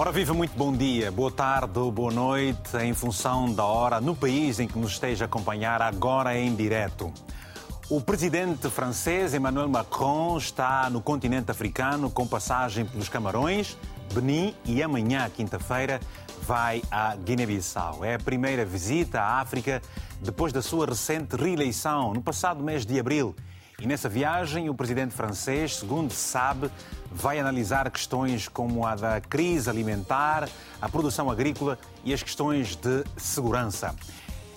[0.00, 4.60] Ora viva, muito bom dia, boa tarde, boa noite, em função da hora, no país
[4.60, 7.12] em que nos esteja a acompanhar agora em direto.
[7.90, 13.76] O presidente francês Emmanuel Macron está no continente africano com passagem pelos Camarões,
[14.14, 15.98] Benin e amanhã, quinta-feira,
[16.42, 18.04] vai à Guiné-Bissau.
[18.04, 19.82] É a primeira visita à África
[20.20, 23.34] depois da sua recente reeleição no passado mês de abril.
[23.80, 26.68] E nessa viagem, o presidente francês, segundo se sabe,
[27.10, 30.48] vai analisar questões como a da crise alimentar,
[30.80, 33.94] a produção agrícola e as questões de segurança.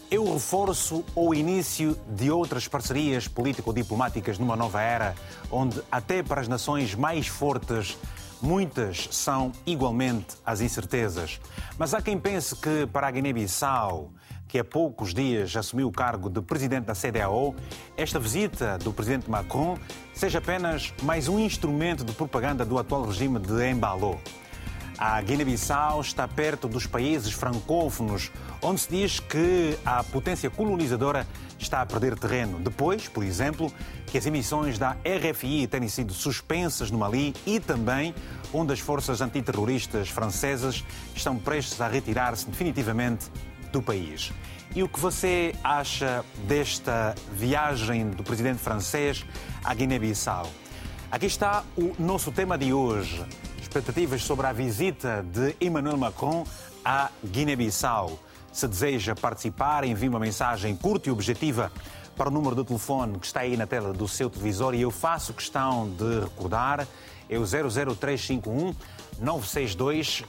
[0.09, 5.15] É o reforço ou início de outras parcerias político-diplomáticas numa nova era,
[5.49, 7.97] onde até para as nações mais fortes
[8.41, 11.39] muitas são igualmente as incertezas.
[11.77, 14.11] Mas há quem pense que para a Guiné-Bissau
[14.51, 17.55] que há poucos dias assumiu o cargo de presidente da CDAO,
[17.95, 19.77] esta visita do presidente Macron
[20.21, 24.21] seja apenas mais um instrumento de propaganda do atual regime de Embalo.
[24.95, 31.25] A Guiné-Bissau está perto dos países francófonos, onde se diz que a potência colonizadora
[31.57, 32.59] está a perder terreno.
[32.59, 33.73] Depois, por exemplo,
[34.05, 38.13] que as emissões da RFI terem sido suspensas no Mali e também
[38.53, 43.25] onde as forças antiterroristas francesas estão prestes a retirar-se definitivamente
[43.71, 44.31] do país.
[44.73, 49.25] E o que você acha desta viagem do presidente francês
[49.61, 50.47] à Guiné-Bissau?
[51.11, 53.21] Aqui está o nosso tema de hoje.
[53.61, 56.45] Expectativas sobre a visita de Emmanuel Macron
[56.85, 58.17] à Guiné-Bissau.
[58.53, 61.69] Se deseja participar, envie uma mensagem curta e objetiva
[62.15, 64.91] para o número do telefone que está aí na tela do seu televisor e eu
[64.91, 66.87] faço questão de recordar.
[67.29, 68.73] É o 00351
[69.19, 70.23] 962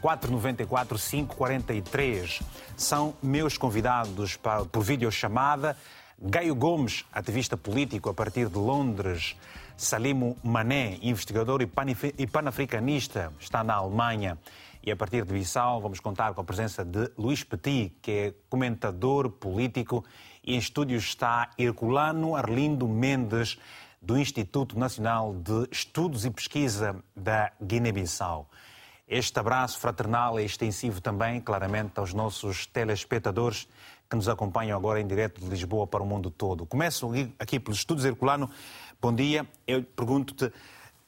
[0.00, 2.40] 494 543
[2.76, 5.76] são meus convidados para, por videochamada.
[6.20, 9.36] Gaio Gomes, ativista político a partir de Londres.
[9.76, 14.38] Salimo Mané, investigador e panafricanista, está na Alemanha.
[14.84, 18.34] E a partir de Bissau vamos contar com a presença de Luís Petit, que é
[18.48, 20.04] comentador político
[20.44, 23.58] e em estúdio está Herculano Arlindo Mendes,
[24.00, 28.48] do Instituto Nacional de Estudos e Pesquisa da Guiné-Bissau.
[29.06, 33.68] Este abraço fraternal é extensivo também, claramente, aos nossos telespectadores
[34.08, 36.64] que nos acompanham agora em direto de Lisboa para o mundo todo.
[36.64, 38.48] Começo aqui pelos estudos Herculano.
[39.00, 39.46] Bom dia.
[39.66, 40.52] Eu pergunto-te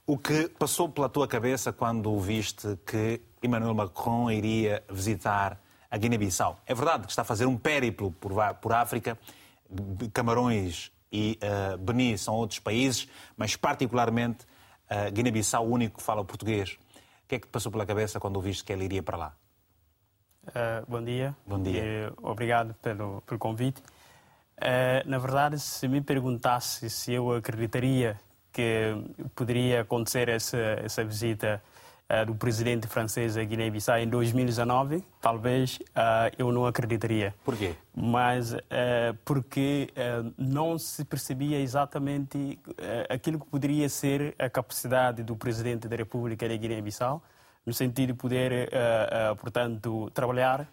[0.07, 6.59] o que passou pela tua cabeça quando ouviste que Emmanuel Macron iria visitar a Guiné-Bissau.
[6.67, 9.17] É verdade que está a fazer um périplo por, por África,
[10.13, 14.45] Camarões e uh, Benin são outros países, mas particularmente
[14.91, 16.77] uh, Guiné-Bissau, o único que fala português.
[17.35, 19.33] O que é que te passou pela cabeça quando ouviste que ele iria para lá?
[20.47, 21.35] Uh, bom dia.
[21.45, 21.83] Bom dia.
[21.83, 23.81] E, obrigado pelo, pelo convite.
[24.57, 28.21] Uh, na verdade, se me perguntasse se eu acreditaria
[28.53, 28.95] que
[29.35, 31.61] poderia acontecer essa, essa visita
[32.27, 37.35] do presidente francês a Guiné-Bissau em 2019, talvez uh, eu não acreditaria.
[37.43, 37.75] Por quê?
[37.95, 38.59] Mas uh,
[39.25, 39.89] porque
[40.37, 42.59] não se percebia exatamente
[43.09, 47.23] aquilo que poderia ser a capacidade do presidente da República da Guiné-Bissau,
[47.65, 48.69] no sentido de poder,
[49.41, 50.69] portanto, trabalhar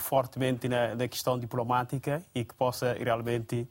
[0.00, 3.68] fortemente na, questão diplomática e que possa realmente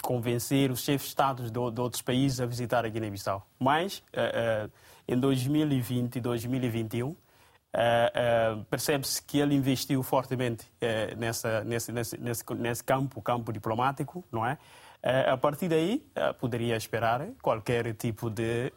[0.00, 3.46] convencer os chefes de Estado de, de, outros países a visitar a Guiné-Bissau.
[3.58, 4.02] Mas
[5.06, 12.18] em 2020 e 2021, uh, uh, percebe-se que ele investiu fortemente uh, nessa, nesse, nesse,
[12.18, 14.58] nesse, nesse, campo, campo diplomático, não é?
[15.02, 16.02] Uh, a partir daí,
[16.40, 18.72] poderia esperar qualquer tipo de,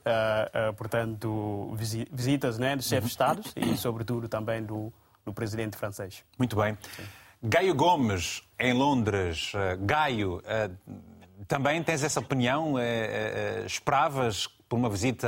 [0.76, 1.74] portanto,
[2.12, 4.92] visitas né, de chefes de Estado e, sobretudo, também do,
[5.26, 6.26] do presidente francês.
[6.38, 6.78] Muito bem.
[6.98, 7.04] Sim.
[7.42, 9.54] Gaio Gomes, em Londres.
[9.80, 10.42] Gaio,
[11.48, 12.75] também tens essa opinião?
[13.66, 15.28] Esperavas por uma visita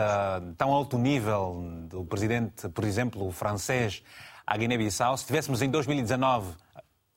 [0.58, 4.03] tão alto nível do presidente, por exemplo, francês
[4.46, 6.56] à Guiné-Bissau, se estivéssemos em 2019,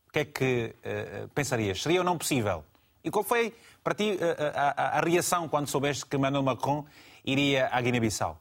[0.07, 1.83] o que é que uh, pensarias?
[1.83, 2.65] Seria ou não possível?
[3.03, 4.19] E qual foi, para ti,
[4.55, 6.85] a, a, a reação quando soubeste que Emmanuel Macron
[7.25, 8.41] iria à Guiné-Bissau?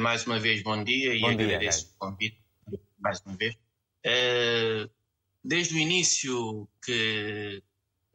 [0.00, 1.88] Mais uma vez, bom dia bom e dia, agradeço é.
[1.88, 2.38] o convite
[2.98, 3.56] mais uma vez.
[5.42, 7.62] Desde o início que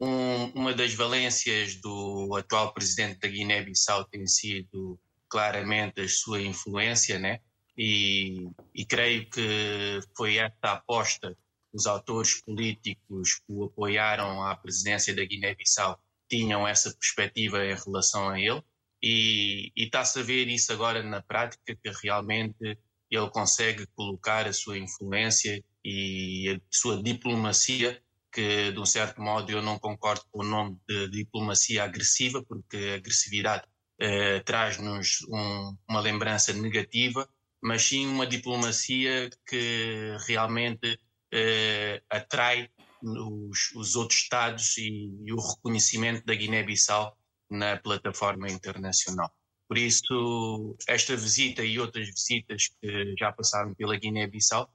[0.00, 4.98] um, uma das valências do atual presidente da Guiné-Bissau tem sido
[5.28, 7.40] claramente a sua influência, né?
[7.76, 11.36] E, e creio que foi esta aposta
[11.76, 18.30] os autores políticos que o apoiaram à presidência da Guiné-Bissau tinham essa perspectiva em relação
[18.30, 18.62] a ele
[19.02, 22.78] e, e está-se a ver isso agora na prática que realmente
[23.10, 28.02] ele consegue colocar a sua influência e a sua diplomacia
[28.36, 32.76] que, de um certo modo, eu não concordo com o nome de diplomacia agressiva, porque
[32.94, 33.64] agressividade
[34.02, 37.26] uh, traz-nos um, uma lembrança negativa,
[37.62, 41.00] mas sim uma diplomacia que realmente
[41.32, 42.68] uh, atrai
[43.02, 47.16] os, os, outros Estados e, e o reconhecimento da Guiné-Bissau
[47.50, 49.32] na plataforma internacional.
[49.66, 54.68] Por isso, esta visita e outras visitas que já passaram pela Guiné-Bissau.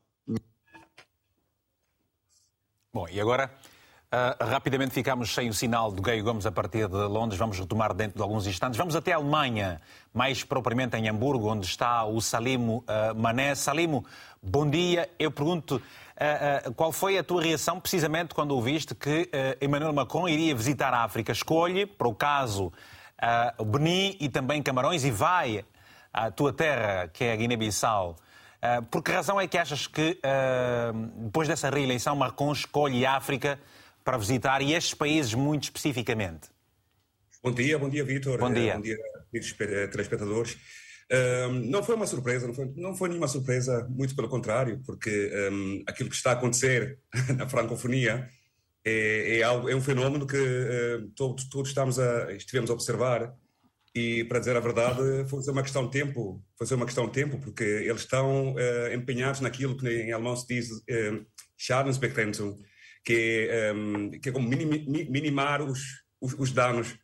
[2.94, 3.50] Bom, e agora
[4.14, 7.40] Uh, rapidamente ficamos sem o sinal do Gaio Gomes a partir de Londres.
[7.40, 8.78] Vamos retomar dentro de alguns instantes.
[8.78, 9.80] Vamos até a Alemanha,
[10.14, 13.56] mais propriamente em Hamburgo, onde está o Salimo uh, Mané.
[13.56, 14.06] Salimo,
[14.44, 15.10] bom dia.
[15.18, 19.30] Eu pergunto uh, qual foi a tua reação precisamente quando ouviste que
[19.62, 21.32] Emmanuel Macron iria visitar a África?
[21.32, 22.70] Escolhe, para o caso,
[23.66, 25.64] Benin e também Camarões e vai
[26.12, 28.18] à tua terra, que é a Guiné-Bissau.
[28.90, 30.20] Por que razão é que achas que,
[31.18, 33.60] depois dessa reeleição, Macron escolhe a África
[34.04, 36.50] para visitar e estes países muito especificamente?
[37.44, 38.38] Bom dia, bom dia, Vitor.
[38.38, 38.76] Bom dia.
[38.76, 38.98] Bom dia,
[39.34, 40.58] eh, telespectadores.
[41.12, 45.50] Um, não foi uma surpresa, não foi, não foi nenhuma surpresa, muito pelo contrário, porque
[45.52, 47.00] um, aquilo que está a acontecer
[47.36, 48.30] na francofonia
[48.86, 53.34] é, é, algo, é um fenómeno que uh, todos, todos estamos a, estivemos a observar
[53.94, 57.40] e, para dizer a verdade, foi uma questão de tempo, foi uma questão de tempo,
[57.40, 61.26] porque eles estão uh, empenhados naquilo que em alemão se diz uh,
[63.04, 66.98] que um, que é como minimar os, os, os danos.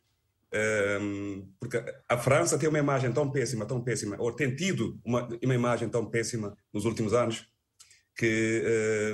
[1.00, 1.76] Um, porque
[2.08, 5.90] a França tem uma imagem tão péssima, tão péssima, ou tem tido uma, uma imagem
[5.90, 7.46] tão péssima nos últimos anos,
[8.16, 8.64] que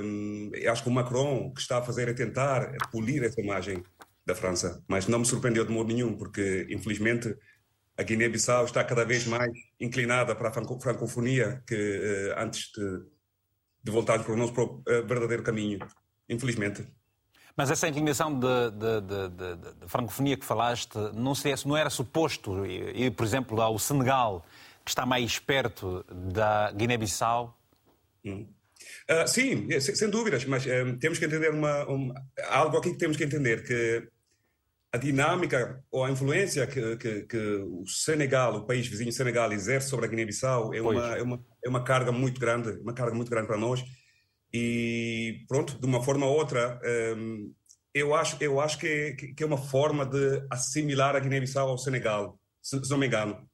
[0.01, 3.83] um, acho que o Macron que está a fazer é tentar polir essa imagem
[4.25, 4.81] da França.
[4.87, 7.35] Mas não me surpreendeu de modo nenhum, porque infelizmente
[7.97, 13.03] a Guiné-Bissau está cada vez mais inclinada para a francofonia que uh, antes de,
[13.83, 15.79] de voltar para o nosso uh, verdadeiro caminho
[16.27, 16.85] infelizmente.
[17.55, 22.65] Mas essa inclinação de, de, de, de, francofonia que falaste, não, sei, não era suposto
[22.65, 24.45] ir, por exemplo, ao Senegal,
[24.83, 27.57] que está mais perto da Guiné-Bissau?
[28.25, 28.45] Hum.
[29.09, 32.13] Uh, sim, é, sem, dúvidas, mas um, temos que entender uma, um,
[32.49, 34.07] algo aqui que temos que entender, que
[34.95, 39.89] a dinâmica ou a influência que, que, que, o Senegal, o país vizinho Senegal, exerce
[39.89, 43.29] sobre a Guiné-Bissau é uma, é, uma, é uma carga muito grande, uma carga muito
[43.29, 43.83] grande para nós
[44.53, 46.79] e pronto, de uma forma ou outra,
[47.17, 47.53] um,
[47.93, 51.77] eu acho, eu acho que, é, que é uma forma de assimilar a Guiné-Bissau ao
[51.77, 53.45] Senegal, se, se não me engano.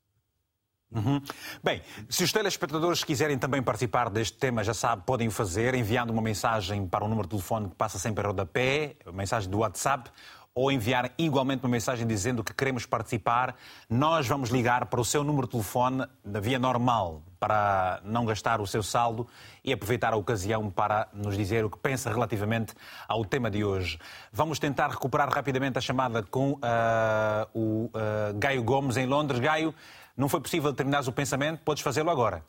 [0.93, 1.21] Uhum.
[1.63, 6.09] Bem, se os telespectadores quiserem também participar deste tema, já sabe, podem o fazer enviando
[6.09, 10.11] uma mensagem para o número de telefone que passa sempre a rodapé, mensagem do WhatsApp,
[10.53, 13.55] ou enviar igualmente uma mensagem dizendo que queremos participar,
[13.89, 18.59] nós vamos ligar para o seu número de telefone da via normal, para não gastar
[18.59, 19.27] o seu saldo
[19.63, 22.73] e aproveitar a ocasião para nos dizer o que pensa relativamente
[23.07, 23.97] ao tema de hoje.
[24.31, 26.59] Vamos tentar recuperar rapidamente a chamada com uh,
[27.53, 29.39] o uh, Gaio Gomes em Londres.
[29.39, 29.73] Gaio,
[30.17, 32.43] não foi possível terminar o pensamento, podes fazê-lo agora.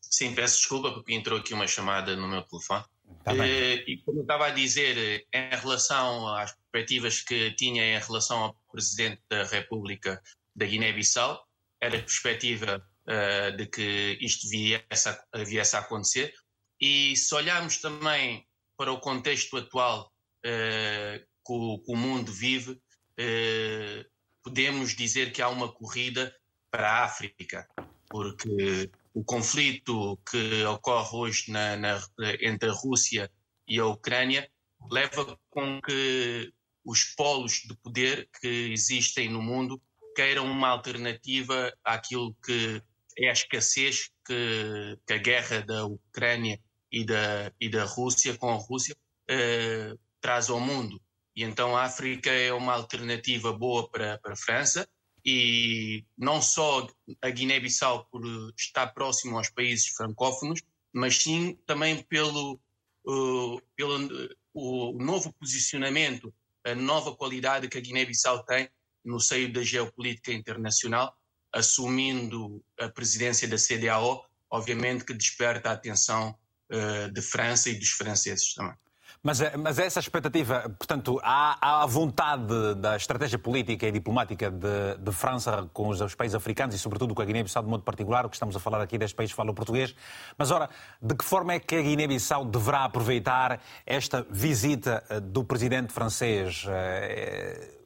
[0.00, 2.84] Sim, peço desculpa porque entrou aqui uma chamada no meu telefone.
[3.24, 8.00] Tá eh, e como eu estava a dizer, em relação às perspectivas que tinha em
[8.00, 10.20] relação ao Presidente da República
[10.54, 11.42] da Guiné-Bissau,
[11.80, 16.32] era a perspectiva uh, de que isto viesse a, viesse a acontecer.
[16.80, 20.12] E se olharmos também para o contexto atual
[20.44, 24.10] uh, que, o, que, o, mundo vive, uh,
[24.42, 26.34] podemos dizer que há uma corrida
[26.70, 27.68] para a África,
[28.08, 32.00] porque o conflito que ocorre hoje na, na,
[32.40, 33.30] entre a Rússia
[33.68, 34.48] e a Ucrânia
[34.90, 36.52] leva com que
[36.84, 39.80] os polos de poder que existem no mundo
[40.16, 42.82] queiram uma alternativa àquilo que
[43.18, 46.58] é a escassez que, que a guerra da Ucrânia
[46.90, 48.96] e da, e da Rússia com a Rússia
[49.30, 51.00] uh, traz ao mundo.
[51.34, 54.88] E então a África é uma alternativa boa para, para a França,
[55.24, 56.86] e não só
[57.20, 58.22] a Guiné-Bissau por
[58.58, 60.60] estar próximo aos países francófonos,
[60.92, 62.60] mas sim também pelo,
[63.06, 66.32] uh, pelo o novo posicionamento,
[66.64, 68.68] a nova qualidade que a Guiné-Bissau tem
[69.04, 71.16] no seio da geopolítica internacional,
[71.52, 76.36] assumindo a presidência da CDAO, obviamente que desperta a atenção
[76.70, 78.76] uh, de França e dos franceses também.
[79.22, 84.96] Mas, eh, mas essa expectativa, portanto, há, há vontade da estratégia política e diplomática de,
[84.98, 88.26] de França com os, os, países africanos e, sobretudo, com a Guiné-Bissau de modo particular,
[88.26, 89.94] o que estamos a falar aqui deste país que fala português.
[90.36, 90.68] Mas, ora,
[91.00, 96.64] de que forma é que a Guiné-Bissau deverá aproveitar esta visita eh, do presidente francês?
[96.68, 97.78] Eh,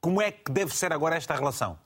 [0.00, 1.78] como é que deve ser agora esta relação?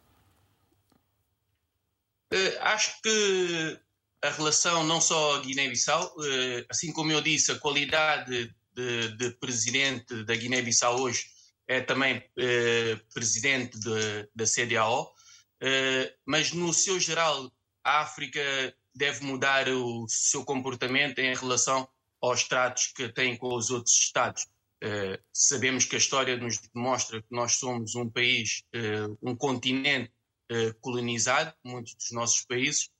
[2.60, 3.78] Acho que
[4.22, 10.24] a relação não só Guiné-Bissau, eh, assim como eu disse, a qualidade de, de presidente
[10.24, 11.26] da Guiné-Bissau hoje
[11.66, 15.12] é também eh, presidente de, da CDAO,
[15.60, 17.50] eh, mas no seu geral
[17.82, 18.40] a África
[18.94, 21.88] deve mudar o seu comportamento em relação
[22.20, 24.46] aos tratos que tem com os outros Estados.
[24.82, 30.12] Eh, sabemos que a história nos demonstra que nós somos um país, eh, um continente
[30.50, 32.90] eh, colonizado, muitos dos nossos países,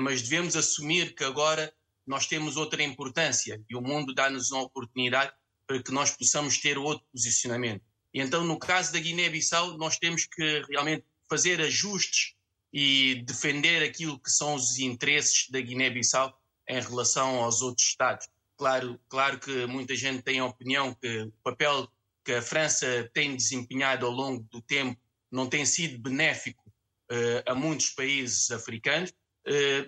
[0.00, 1.72] mas devemos assumir que agora
[2.06, 5.32] nós temos outra importância e o mundo dá-nos uma oportunidade
[5.66, 7.82] para que nós possamos ter outro posicionamento.
[8.12, 12.34] E então, no caso da Guiné-Bissau, nós temos que realmente fazer ajustes
[12.72, 16.38] e defender aquilo que são os interesses da Guiné-Bissau
[16.68, 18.28] em relação aos outros Estados.
[18.56, 21.88] Claro, claro que muita gente tem a opinião que o papel
[22.24, 25.00] que a França tem desempenhado ao longo do tempo
[25.30, 26.62] não tem sido benéfico
[27.10, 29.12] uh, a muitos países africanos,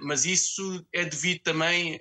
[0.00, 2.00] mas isso é devido também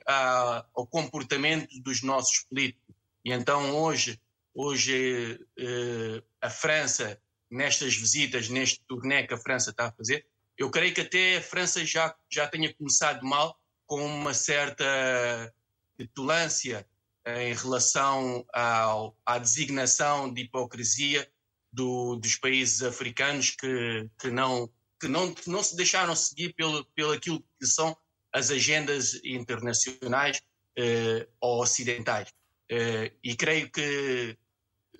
[0.74, 2.96] ao comportamento dos nossos políticos.
[3.24, 4.20] E então hoje,
[4.54, 7.20] hoje uh, a França,
[7.50, 10.26] nestas visitas, neste turnê que a França está a fazer,
[10.58, 15.54] eu creio que até a França já, já tenha começado mal com uma certa
[15.98, 16.88] petulância
[17.26, 21.30] em relação ao, à designação de hipocrisia
[21.72, 24.70] do, dos países africanos que, que, não,
[25.04, 27.96] que, não, não se deixaram seguir pelo, pelo aquilo que são
[28.32, 30.42] as agendas internacionais
[30.78, 32.30] eh, ou ocidentais.
[32.72, 34.38] Eh, e creio que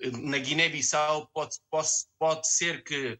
[0.00, 3.18] eh, na Guiné-Bissau pode, pode, pode ser que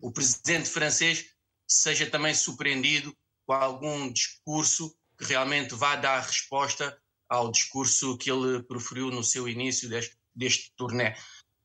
[0.00, 1.26] o presidente francês
[1.68, 3.14] seja também surpreendido
[3.46, 6.98] com algum discurso que realmente vá dar resposta
[7.28, 11.14] ao discurso que ele proferiu no seu início deste, deste turnê,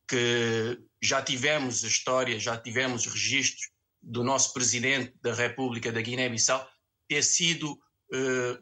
[0.08, 3.70] que já tivemos a história, já tivemos registros
[4.08, 6.66] do nosso presidente da República da Guiné-Bissau
[7.10, 7.78] ter sido
[8.14, 8.58] eh,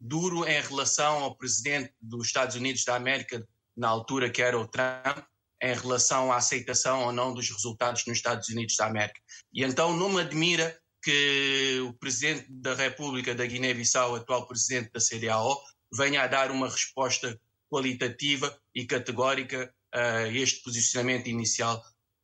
[0.00, 3.44] duro em relação ao presidente dos Estados Unidos da América,
[3.76, 5.26] na altura que era o Trump,
[5.60, 9.20] em relação à aceitação ou não dos resultados nos Estados Unidos da América.
[9.52, 15.00] E então não me admira que o presidente da República da Guiné-Bissau, atual presidente da
[15.00, 15.60] CDAO,
[15.92, 21.82] venha a dar uma resposta qualitativa e categórica a este posicionamento inicial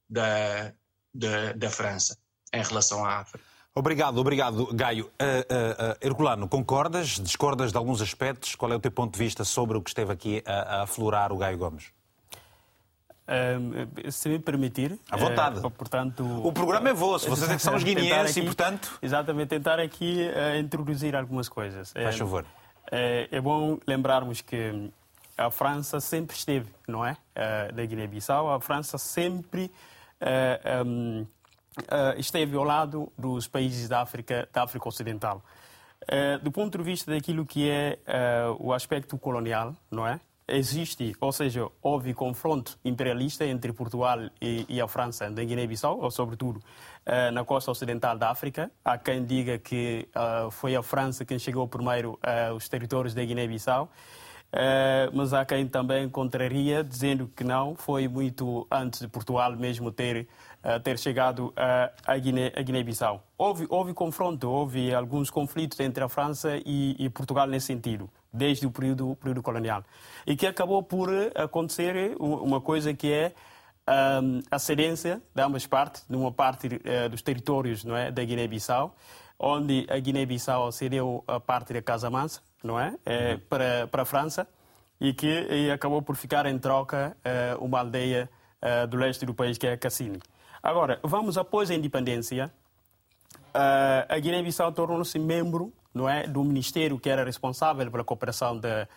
[0.08, 0.72] da,
[1.12, 2.21] da, da França
[2.52, 3.44] em relação à África.
[3.74, 5.06] Obrigado, obrigado, Gaio.
[5.06, 8.54] Uh, uh, uh, Herculano, concordas, discordas de alguns aspectos?
[8.54, 11.32] Qual é o teu ponto de vista sobre o que esteve aqui a, a aflorar
[11.32, 11.90] o Gaio Gomes?
[14.10, 14.98] se me permitir.
[15.10, 15.64] À vontade.
[15.64, 18.98] Uh, portanto, o programa é vosso, vocês é que são os guineenses e, portanto.
[19.00, 21.92] Exatamente, tentar aqui uh, introduzir algumas coisas.
[21.92, 22.44] Faz favor.
[22.90, 24.90] É, é bom lembrarmos que
[25.36, 27.12] a França sempre esteve, não é?
[27.12, 29.70] Uh, da Guiné-Bissau, a França sempre
[30.20, 31.26] uh, um,
[31.78, 35.42] uh, esteve ao lado dos países da África, da África Ocidental.
[36.42, 37.98] do ponto de vista daquilo que é
[38.58, 40.18] o aspecto colonial, não é?
[40.48, 46.10] Existe, ou seja, houve confronto imperialista entre Portugal e, e a França na Guiné-Bissau, ou
[46.10, 48.70] sobretudo uh, na costa ocidental da África.
[48.84, 52.18] Há quem diga que uh, foi a França quem chegou primeiro
[52.50, 53.88] aos territórios da Guiné-Bissau.
[54.52, 59.90] Uh, mas há quem também contraria, dizendo que não, foi muito antes de Portugal mesmo
[59.90, 60.28] ter,
[60.62, 63.14] uh, ter chegado a Guiné-Bissau.
[63.14, 68.10] Guiné houve, houve confronto, houve alguns conflitos entre a França e, e Portugal nesse sentido,
[68.30, 69.82] desde o período, período colonial.
[70.26, 73.32] E que acabou por acontecer uma coisa que é
[73.88, 78.94] um, a cedência de ambas partes, numa parte uh, dos territórios não é, da Guiné-Bissau,
[79.38, 84.04] onde a Guiné-Bissau cedeu a parte da Casa Mansa, não é, é para, para a
[84.04, 84.46] França,
[85.00, 87.16] e que e acabou por ficar em troca
[87.58, 88.30] uh, uma aldeia
[88.62, 90.20] uh, do leste do país, que é Cassini.
[90.62, 92.52] Agora, vamos após a independência,
[94.08, 98.88] a Guiné-Bissau tornou-se membro não é, do ministério que era responsável pela cooperação da,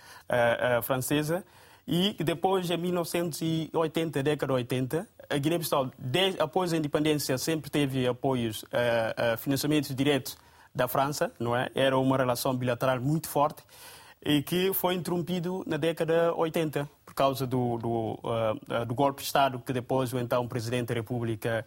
[0.84, 1.44] francesa,
[1.88, 5.92] e depois, em 1980, década de 80, a Guiné-Bissau,
[6.40, 8.68] após a independência, sempre teve apoios, uh,
[9.34, 10.38] uh, financiamentos diretos
[10.76, 11.70] da França, não é?
[11.74, 13.64] Era uma relação bilateral muito forte
[14.24, 19.22] e que foi interrompido na década de 80 por causa do, do, uh, do golpe
[19.22, 21.66] de Estado que depois o então presidente da República,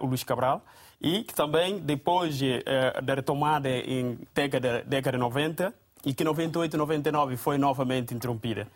[0.00, 0.64] o Luís Cabral,
[0.98, 2.38] e que também depois
[3.04, 5.74] da retomada em década, década de 90
[6.06, 8.68] e que 98 99 foi novamente interrompida.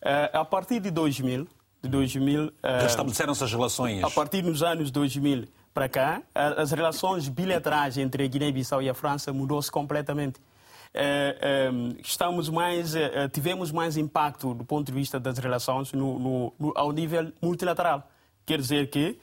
[0.00, 1.46] Uh, a partir de 2000,
[1.82, 2.52] de 2000 uh,
[2.86, 4.02] estabeleceram-se as relações.
[4.02, 5.46] A partir dos anos 2000
[5.78, 10.40] para cá, as relações bilaterais entre a Guiné-Bissau e a França mudou-se completamente.
[10.40, 12.94] Uh, estamos mais,
[13.32, 18.10] tivemos mais impacto do ponto de vista das relações no, no, no, ao nível multilateral.
[18.44, 19.20] Quer dizer que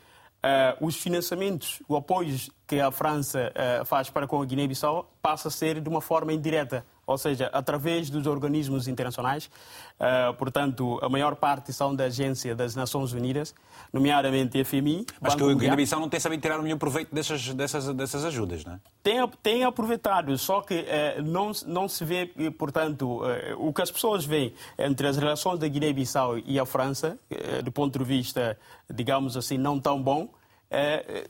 [0.79, 2.33] os financiamentos, o apoio
[2.65, 6.31] que a França uh, faz para com a Guiné-Bissau passa a ser de uma forma
[6.31, 9.49] indireta, ou seja, através dos organismos internacionais.
[9.99, 13.53] Uh, portanto, a maior parte são da Agência das Nações Unidas,
[13.93, 15.05] nomeadamente a FMI.
[15.21, 18.73] Mas que a Guiné-Bissau não tem sabido tirar nenhum proveito dessas, dessas, dessas ajudas, não
[18.73, 18.79] é?
[19.03, 22.25] Tem, tem aproveitado, só que uh, não, não se vê,
[22.57, 23.21] portanto,
[23.57, 27.17] o que as pessoas veem entre as relações da Guiné-Bissau e a França,
[27.63, 28.57] do ponto de vista,
[28.91, 30.29] digamos assim, não tão bom,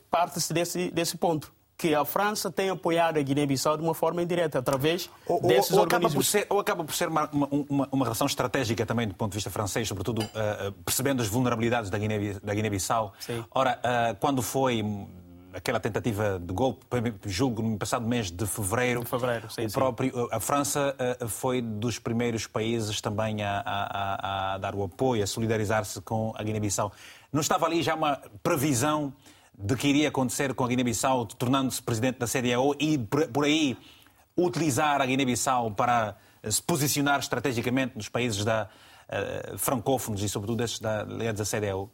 [0.09, 4.59] parte-se desse, desse ponto que a França tem apoiado a Guiné-Bissau de uma forma indireta,
[4.59, 6.29] através ou, desses ou, ou organismos.
[6.29, 9.35] Acaba ser, ou acaba por ser uma, uma, uma, relação estratégica também do ponto de
[9.35, 13.13] vista francês, sobretudo uh, percebendo as vulnerabilidades da Guiné-Bissau.
[13.27, 14.83] Guiné Ora, uh, quando foi
[15.53, 16.85] aquela tentativa de golpe,
[17.25, 20.93] julgo no passado mês de fevereiro, de fevereiro sim, o próprio, a França
[21.29, 26.43] foi dos primeiros países também a, a, a dar o apoio, a solidarizar-se com a
[26.43, 26.91] Guiné-Bissau.
[27.31, 29.13] Não estava ali já uma previsão
[29.57, 33.77] de que iria acontecer com a Guiné-Bissau tornando-se presidente da CDAO e por aí
[34.37, 38.69] utilizar a Guiné-Bissau para se posicionar estrategicamente nos países da,
[39.09, 41.89] uh, francófonos e sobretudo esses da, da CDAO?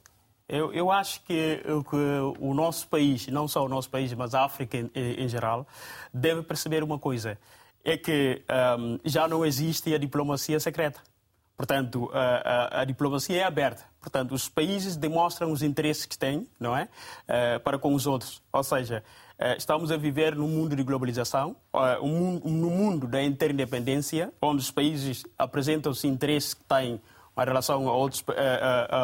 [0.47, 1.95] Eu, eu acho que, que,
[2.39, 5.65] o nosso país, não só o nosso país, mas a África em, em geral,
[6.13, 7.37] deve perceber uma coisa:
[7.85, 8.41] é que
[8.77, 10.99] um, já não existe a diplomacia secreta.
[11.61, 13.83] Portanto, a, a, a, diplomacia é aberta.
[13.99, 18.41] Portanto, os países demonstram os interesses que têm, não é, uh, para com os outros.
[18.51, 19.03] Ou seja,
[19.39, 24.59] uh, estamos a viver num mundo de globalização, uh, um, no mundo da interdependência, onde
[24.59, 26.99] os países apresentam os interesses que têm
[27.37, 28.23] em relação a outros,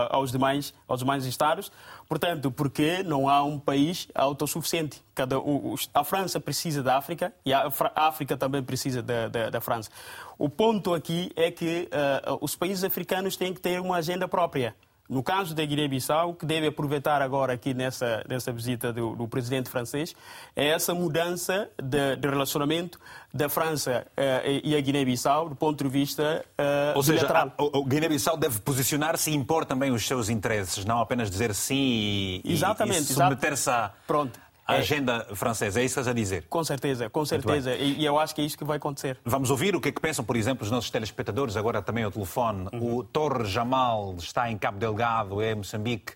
[0.09, 1.71] aos, demais, aos demais Estados.
[2.09, 5.01] Portanto, porque não há um país autossuficiente.
[5.15, 9.61] Cada, o, a França precisa da África e a África também precisa da, da, da
[9.61, 9.89] França.
[10.38, 14.75] O ponto aqui é que uh, os países africanos têm que ter uma agenda própria.
[15.10, 19.70] No caso da Guiné-Bissau, que deve aproveitar agora aqui nessa, nessa visita do, do presidente
[19.70, 20.13] francês,
[20.53, 23.00] é essa mudança de, de relacionamento
[23.34, 27.86] da França uh, e a Guiné-Bissau do ponto de vista uh, Ou seja, a, o
[27.86, 33.03] Guiné-Bissau deve posicionar-se e impor também os seus interesses, não apenas dizer sim e, Exatamente,
[33.03, 33.94] e submeter-se a...
[34.05, 34.80] Pronto a é.
[34.80, 35.80] agenda francesa.
[35.80, 36.46] É isso que estás a dizer?
[36.50, 37.74] Com certeza, com certeza.
[37.74, 39.18] E, e, eu acho que é isso que vai acontecer.
[39.24, 42.12] Vamos ouvir o que é que pensam, por exemplo, os nossos telespectadores, agora também ao
[42.12, 42.68] telefone.
[42.74, 42.98] Uhum.
[42.98, 46.14] O Torre Jamal está em Cabo Delgado, é Moçambique.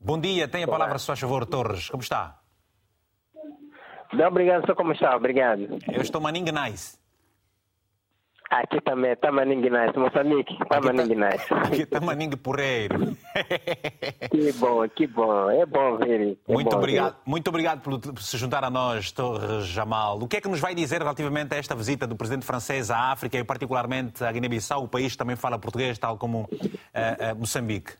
[0.00, 1.90] Bom dia, tem a palavra, se faz favor, Torres.
[1.90, 2.38] Como está?
[4.12, 5.78] Não, obrigado, só como está, obrigado.
[5.92, 6.98] Eu estou maningue nice.
[8.50, 11.54] Aqui também, Tamaningue Nice, Moçambique, Tamaningue tá, Nice.
[11.54, 13.16] Aqui Tamaningue Porreiro.
[14.30, 16.36] Que bom, que bom, é bom ver.
[16.48, 17.20] É muito, bom obrigado, ver.
[17.24, 20.18] muito obrigado por se juntar a nós, Torres Jamal.
[20.18, 23.12] O que é que nos vai dizer relativamente a esta visita do presidente francês à
[23.12, 27.38] África e particularmente à Guiné-Bissau, o país que também fala português, tal como uh, uh,
[27.38, 27.92] Moçambique?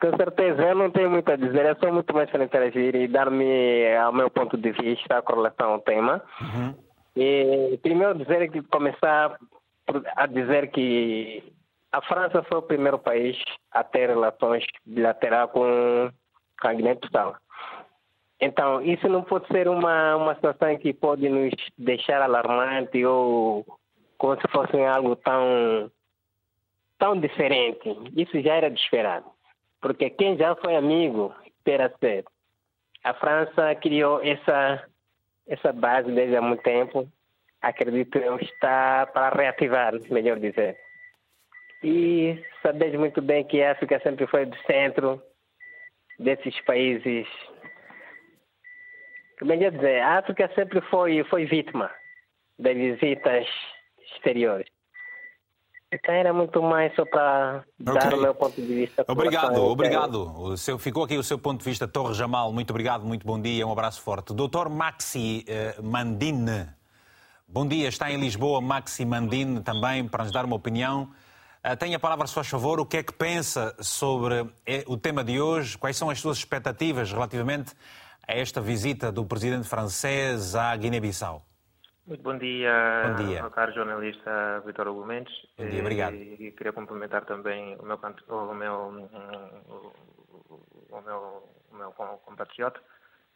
[0.00, 3.08] Com certeza, eu não tenho muito a dizer, é só muito mais para interagir e
[3.08, 6.22] dar-me o meu ponto de vista com relação ao tema.
[6.40, 6.87] Uhum.
[7.20, 9.36] E, primeiro dizer que começar
[10.14, 11.42] a dizer que
[11.90, 13.36] a França foi o primeiro país
[13.72, 16.12] a ter relações bilaterais com
[16.62, 17.34] a Guiné-Bissau.
[18.40, 23.66] Então, isso não pode ser uma, uma situação que pode nos deixar alarmante ou
[24.16, 25.90] como se fosse algo tão,
[26.98, 27.96] tão diferente.
[28.16, 29.26] Isso já era de esperado.
[29.80, 32.24] Porque quem já foi amigo, terá ser.
[33.02, 34.84] A França criou essa
[35.48, 37.08] essa base desde há muito tempo,
[37.60, 40.78] acredito eu, está para reativar, melhor dizer.
[41.82, 45.22] E sabes muito bem que a África sempre foi do centro
[46.18, 47.26] desses países.
[49.40, 51.90] Melhor dizer, a África sempre foi, foi vítima
[52.58, 53.46] das visitas
[54.14, 54.77] exteriores.
[55.90, 57.94] Então era muito mais só para okay.
[57.94, 59.04] dar o meu ponto de vista.
[59.08, 60.38] Obrigado, obrigado.
[60.38, 62.52] O seu, ficou aqui o seu ponto de vista, Torre Jamal.
[62.52, 64.34] Muito obrigado, muito bom dia, um abraço forte.
[64.34, 66.68] Doutor Maxi uh, Mandine,
[67.46, 71.10] bom dia, está em Lisboa, Maxi Mandine também, para nos dar uma opinião.
[71.64, 74.96] Uh, tenha a palavra, se faz favor, o que é que pensa sobre eh, o
[74.98, 75.78] tema de hoje?
[75.78, 77.72] Quais são as suas expectativas relativamente
[78.26, 81.42] a esta visita do presidente francês à Guiné-Bissau?
[82.08, 82.72] Muito bom dia,
[83.18, 83.42] bom dia.
[83.42, 85.34] ao caro jornalista Vitor Hugo Mendes.
[85.58, 86.14] Bom dia, obrigado.
[86.14, 89.10] E, e queria cumprimentar também o meu, o meu,
[90.90, 91.92] o meu, o meu
[92.24, 92.80] compatriota,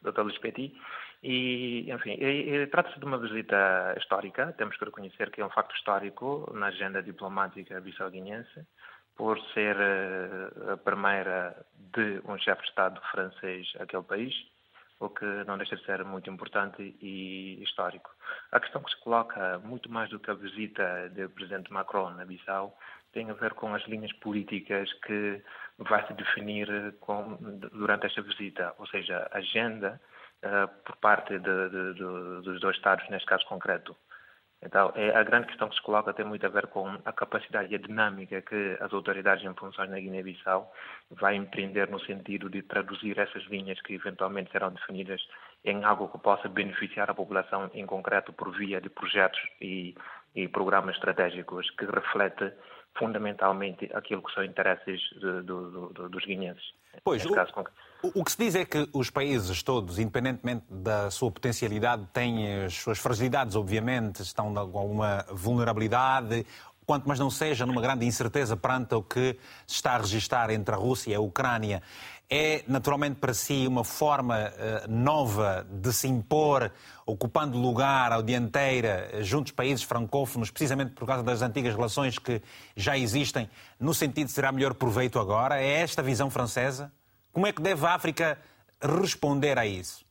[0.00, 0.22] Dr.
[0.22, 0.74] Luís Petit.
[1.22, 2.16] E, enfim,
[2.70, 7.02] trata-se de uma visita histórica, temos que reconhecer que é um facto histórico na agenda
[7.02, 8.66] diplomática bissau-guinense,
[9.14, 11.54] por ser eh, a primeira
[11.94, 14.35] de um chefe de Estado francês àquele país
[15.02, 18.10] o que não deixa de ser muito importante e histórico.
[18.52, 22.24] A questão que se coloca, muito mais do que a visita do presidente Macron na
[22.24, 22.76] Bissau,
[23.12, 25.42] tem a ver com as linhas políticas que
[25.78, 27.36] vai se definir com,
[27.72, 30.00] durante esta visita, ou seja, a agenda
[30.44, 33.96] uh, por parte de, de, de, dos dois Estados, neste caso concreto.
[34.64, 37.72] Então, é, a grande questão que se coloca tem muito a ver com a capacidade
[37.72, 40.72] e a dinâmica que as autoridades em funções na Guiné-Bissau
[41.11, 45.20] vai empreender no sentido de traduzir essas linhas que eventualmente serão definidas
[45.64, 49.96] em algo que possa beneficiar a população em concreto por via de projetos e,
[50.35, 52.53] e programas estratégicos que reflete
[52.98, 56.64] fundamentalmente aquilo que são interesses de, de, de, dos guineenses.
[57.02, 57.52] Pois, o, caso,
[58.02, 62.74] o, que se diz é que os países todos, independentemente da sua potencialidade, têm as
[62.74, 66.46] suas fragilidades, obviamente, estão com alguma vulnerabilidade,
[66.86, 70.74] quanto mais não seja numa grande incerteza perante o que se está a registrar entre
[70.74, 71.82] a Rússia e a Ucrânia.
[72.28, 76.72] É naturalmente para si uma forma uh, nova de se impor,
[77.04, 82.40] ocupando lugar ao dianteira eh, junto países francófonos, precisamente por causa das antigas relações que
[82.74, 85.60] já existem, no sentido de será melhor proveito agora?
[85.60, 86.90] É esta a visão francesa?
[87.32, 88.38] Como é que deve a África
[88.80, 90.04] responder a isso?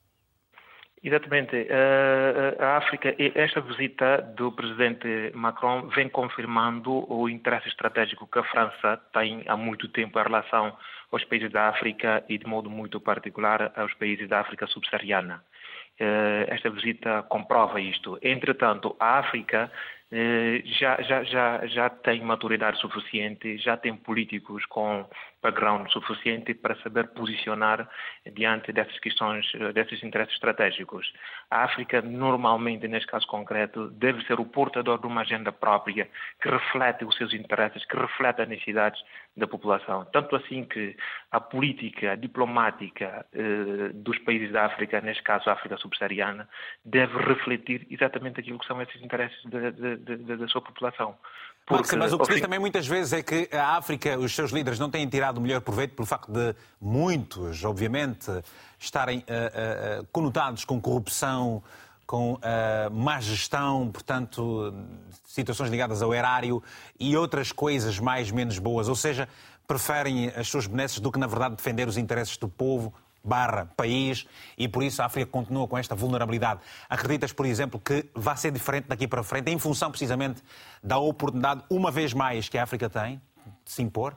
[1.03, 1.55] Exatamente.
[1.67, 8.43] Eh, a África, esta visita do presidente Macron vem confirmando o interesse estratégico que a
[8.43, 10.77] França tem há muito tempo em relação
[11.11, 15.43] aos países da África e, de modo muito particular, aos países da África subsaariana.
[15.99, 18.19] Eh, esta visita comprova isto.
[18.21, 19.71] Entretanto, a África
[20.11, 25.09] eh, já, já, já, já tem maturidade suficiente, já tem políticos com
[25.41, 27.89] background suficiente para saber posicionar
[28.33, 31.11] diante dessas questões, desses interesses estratégicos.
[31.49, 36.09] A África, normalmente, neste caso concreto, deve ser o portador de uma agenda própria
[36.41, 39.01] que reflete os seus interesses, que reflete as necessidades
[39.35, 40.05] da população.
[40.11, 40.95] Tanto assim que
[41.31, 46.47] a política diplomática eh, dos países da África, neste caso a África subsaariana,
[46.83, 51.17] deve refletir exatamente aquilo que são esses interesses da sua população.
[51.65, 54.51] Porque, mas o que se diz também muitas vezes é que a África, os seus
[54.51, 58.31] líderes não têm tirado o melhor proveito pelo facto de muitos, obviamente,
[58.79, 61.63] estarem uh, uh, conotados com corrupção,
[62.05, 62.39] com uh,
[62.91, 64.73] má gestão, portanto,
[65.25, 66.61] situações ligadas ao erário
[66.99, 68.89] e outras coisas mais menos boas.
[68.89, 69.29] Ou seja,
[69.65, 74.27] preferem as suas benesses do que, na verdade, defender os interesses do povo barra país
[74.57, 76.59] e por isso a África continua com esta vulnerabilidade.
[76.89, 80.43] Acreditas, por exemplo, que vai ser diferente daqui para frente em função precisamente
[80.83, 83.21] da oportunidade, uma vez mais, que a África tem
[83.63, 84.15] de se impor?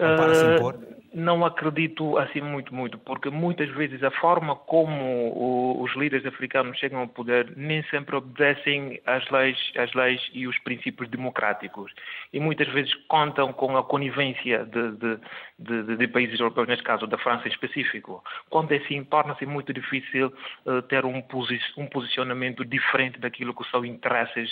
[0.00, 0.74] Para se impor?
[0.74, 6.78] Uh, não acredito assim muito, muito, porque muitas vezes a forma como os líderes africanos
[6.78, 11.92] chegam ao poder nem sempre obedecem às leis, às leis e os princípios democráticos.
[12.32, 15.18] E muitas vezes contam com a conivência de, de,
[15.58, 18.22] de, de países europeus, neste caso da França em específico.
[18.48, 20.32] Quando é assim, torna-se muito difícil
[20.64, 24.48] uh, ter um, posi um posicionamento diferente daquilo que são interesses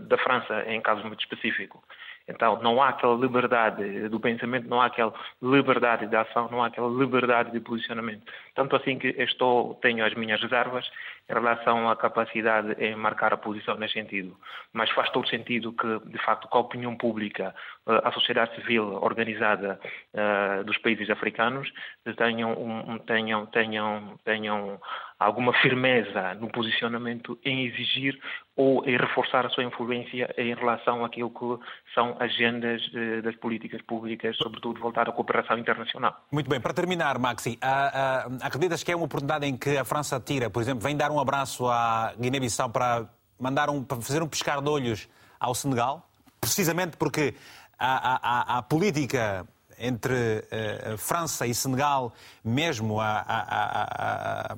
[0.00, 1.82] da França, em caso muito específico.
[2.28, 6.68] Então, não há aquela liberdade do pensamento, não há aquela liberdade de ação, não há
[6.68, 8.22] aquela liberdade de posicionamento.
[8.54, 10.88] Tanto assim que estou, tenho as minhas reservas
[11.28, 14.36] em relação à capacidade em marcar a posição nesse sentido.
[14.72, 17.54] Mas faz todo sentido que, de facto, com a opinião pública,
[17.88, 19.80] eh, a sociedade civil organizada
[20.14, 21.70] uh, dos países africanos
[22.16, 24.80] tenham, um, tenham, tenham, tenham
[25.18, 28.18] alguma firmeza no posicionamento em exigir
[28.56, 33.80] ou em reforçar a sua influência em relação àquilo que são agendas uh, das políticas
[33.82, 36.14] públicas, sobretudo voltar à cooperação internacional.
[36.30, 39.84] Muito bem, para terminar, Maxi, uh, uh, acreditas que é uma oportunidade em que a
[39.84, 44.22] França tira, por exemplo, vem dar um abraço à Guiné-Bissau para, mandar um, para fazer
[44.22, 46.08] um pescar de olhos ao Senegal,
[46.40, 47.34] precisamente porque
[47.78, 49.46] a, a, a política
[49.78, 52.12] entre uh, França e Senegal,
[52.44, 54.56] mesmo a,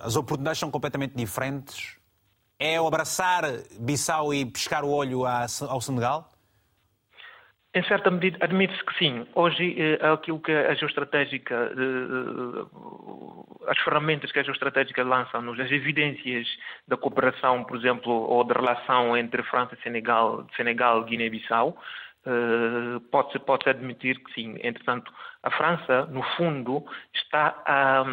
[0.00, 1.96] as oportunidades são completamente diferentes.
[2.58, 3.44] É o abraçar
[3.78, 6.28] Bissau e pescar o olho ao Senegal?
[7.76, 9.26] Em certa medida, admite-se que sim.
[9.34, 12.64] Hoje, eh, aquilo que a geoestratégica, eh,
[13.68, 16.48] as ferramentas que a geoestratégica lança-nos, as evidências
[16.88, 21.76] da cooperação, por exemplo, ou da relação entre França e Senegal, Senegal Guiné-Bissau,
[22.24, 24.56] eh, pode-se pode admitir que sim.
[24.62, 25.12] Entretanto,
[25.46, 28.04] a França, no fundo, está a,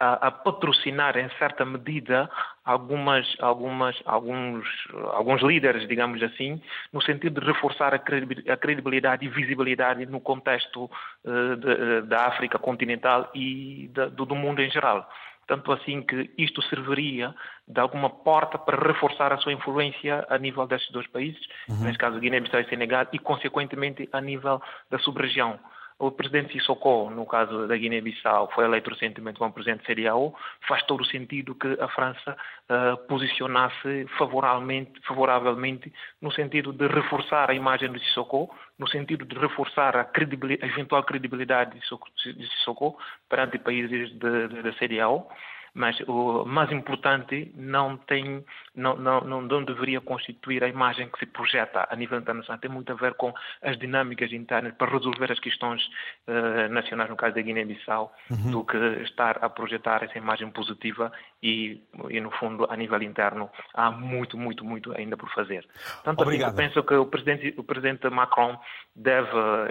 [0.00, 2.28] a, a, patrocinar, em certa medida,
[2.64, 4.66] algumas, algumas, alguns,
[5.12, 6.60] alguns líderes, digamos assim,
[6.92, 10.90] no sentido de reforçar a credibilidade e visibilidade no contexto
[11.24, 15.08] uh, de, eh, da África continental e do mundo em geral.
[15.46, 17.32] Tanto assim que isto serviria
[17.68, 21.84] de alguma porta para reforçar a sua influência a nível destes dois países, uhum.
[21.84, 25.60] neste caso Guiné-Bissau e Senegal, e consequentemente a nível da sub-região.
[25.98, 30.34] O presidente Sissoko, no caso da Guiné-Bissau, foi eleito recentemente como presidente da CDAO,
[30.68, 32.36] faz todo o sentido que a França
[32.68, 39.96] uh, posicionasse favoravelmente, no sentido de reforçar a imagem de Sissoko, no sentido de reforçar
[39.96, 45.30] a, credibilidade, a eventual credibilidade de Sissoko perante países da CDAO
[45.76, 48.42] mas o mais importante não tem,
[48.74, 52.58] não, não, não deveria constituir a imagem que se projeta a nível internacional.
[52.58, 55.86] Tem muito a ver com as dinâmicas internas para resolver as questões
[56.26, 58.50] uh, nacionais, no caso da Guiné-Bissau, uhum.
[58.52, 61.12] do que estar a projetar essa imagem positiva
[61.42, 65.68] e, e, no fundo, a nível interno, há muito, muito, muito ainda por fazer.
[66.02, 68.58] Tanto assim, eu penso que o presidente, o presidente Macron
[68.94, 69.28] deve,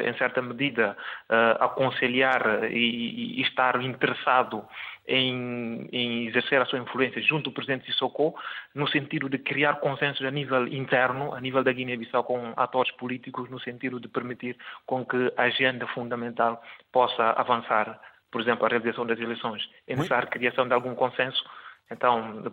[0.07, 0.95] em certa medida,
[1.31, 4.63] uh, aconselhar e, e estar interessado
[5.07, 8.35] em, em, exercer a sua influência junto do presidente Sissoko,
[8.73, 13.49] no sentido de criar consensos a nível interno, a nível da Guiné-Bissau, com atores políticos,
[13.49, 17.99] no sentido de permitir com que a agenda fundamental possa avançar,
[18.31, 19.67] por exemplo, a realização das eleições.
[19.87, 21.43] É necessário a criação de algum consenso
[21.91, 22.43] então,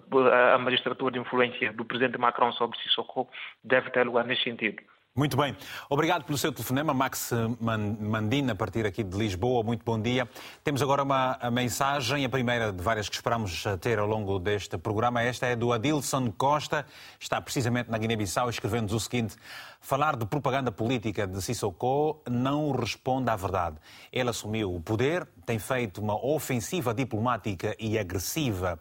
[0.55, 3.29] a magistratura de influência do presidente Macron sobre Sissoko
[3.65, 4.83] deve ter lugar nesse sentido.
[5.15, 5.55] Muito bem.
[5.91, 9.63] Obrigado pelo seu telefonema, Max Mandina, a partir aqui de Lisboa.
[9.63, 10.27] Muito bom dia.
[10.65, 15.23] Temos agora uma mensagem, a primeira de várias que esperamos ter ao longo deste programa.
[15.23, 16.87] Esta é do Adilson Costa,
[17.21, 19.37] está precisamente na Guiné-Bissau, escrevendo-nos o seguinte:
[19.83, 23.77] Falar de propaganda política de Sissoko não responde à verdade.
[24.11, 28.81] Ele assumiu o poder, tem feito uma ofensiva diplomática e agressiva.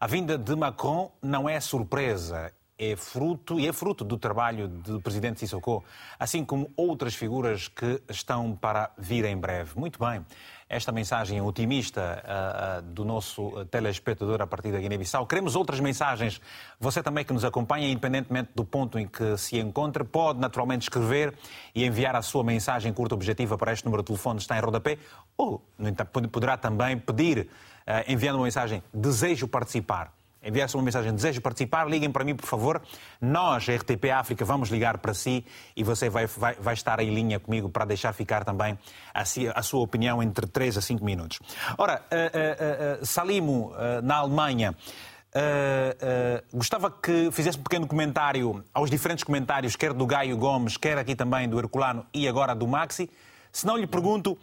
[0.00, 5.00] A vinda de Macron não é surpresa é fruto e é fruto do trabalho do
[5.00, 5.84] presidente Sissoko,
[6.18, 9.78] assim como outras figuras que estão para vir em breve.
[9.78, 10.24] Muito bem.
[10.68, 15.26] Esta mensagem otimista uh, uh, do nosso telespectador a partir da Guiné-Bissau.
[15.26, 16.40] Queremos outras mensagens.
[16.78, 21.34] Você também que nos acompanha, independentemente do ponto em que se encontra, pode naturalmente escrever
[21.74, 24.98] e enviar a sua mensagem curta objetiva para este número de telefone está em rodapé
[25.36, 25.64] ou,
[26.30, 27.48] poderá também pedir,
[27.86, 30.17] uh, enviando uma mensagem, desejo participar
[30.48, 32.82] enviar-se uma mensagem, desejo participar, liguem para mim, por favor.
[33.20, 35.44] Nós, RTP África, vamos ligar para si
[35.76, 38.78] e você vai, vai, vai estar em linha comigo para deixar ficar também
[39.12, 41.38] a, a, sua opinião entre 3 a 5 minutos.
[41.76, 44.74] Ora, uh, uh, uh, Salimo, na Alemanha,
[46.52, 51.14] gostava que fizesse um pequeno comentário aos diferentes comentários, quer do Gaio Gomes, quer aqui
[51.14, 53.10] também do Herculano e agora do Maxi.
[53.52, 54.38] Se não lhe pergunto,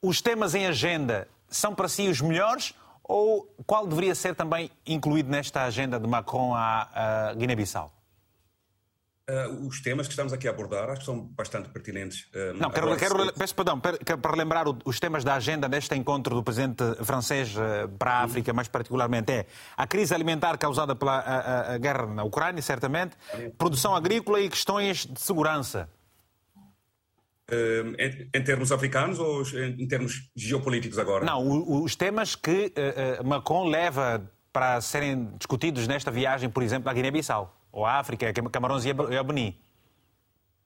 [0.00, 2.74] os temas em agenda são para si os melhores
[3.10, 7.92] ou qual deveria ser também incluído nesta agenda de Macron à, à Guiné-Bissau?
[9.28, 12.26] Uh, os temas que estamos aqui a abordar acho que são bastante pertinentes.
[12.34, 16.42] Uh, Não, quero, quero, peço perdão, para relembrar os temas da agenda deste encontro do
[16.42, 19.46] presidente francês uh, para a África, mais particularmente, é
[19.76, 23.16] a crise alimentar causada pela a, a guerra na Ucrânia, certamente,
[23.56, 25.88] produção agrícola e questões de segurança.
[27.50, 27.94] Uh,
[28.32, 31.24] em, termos africanos ou em, termos geopolíticos agora?
[31.24, 32.72] Não, os temas que
[33.20, 38.32] uh, Macron leva para serem discutidos nesta viagem, por exemplo, à Guiné-Bissau, ou à África,
[38.32, 39.56] Camarões e a Benin.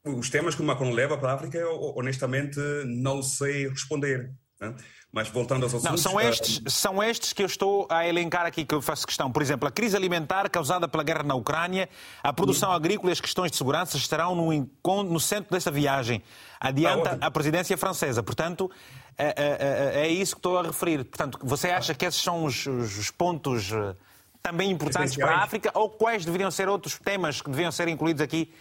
[0.04, 1.66] Os temas que Macron leva para a África,
[1.96, 4.30] honestamente, não sei responder.
[4.70, 4.74] Né?
[5.14, 5.90] Mas voltando aos assuntos...
[5.90, 9.30] Não, são estes, são estes que eu estou a elencar aqui, que eu faço questão.
[9.30, 11.88] Por exemplo, a crise alimentar causada pela guerra na Ucrânia,
[12.20, 16.20] a produção agrícola e as questões de segurança estarão no, no centro desta viagem.
[16.58, 18.24] Adianta ah, a presidência francesa.
[18.24, 18.68] Portanto,
[19.16, 21.04] é, é, é, isso que estou a referir.
[21.04, 23.94] Portanto, você acha que esses são os, os pontos eh,
[24.42, 28.20] também importantes para a África ou quais deveriam ser outros temas que deveriam ser incluídos
[28.20, 28.52] aqui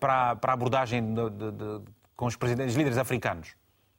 [0.00, 1.80] para, para a abordagem de, de, de,
[2.16, 3.48] com os presidentes líderes africanos?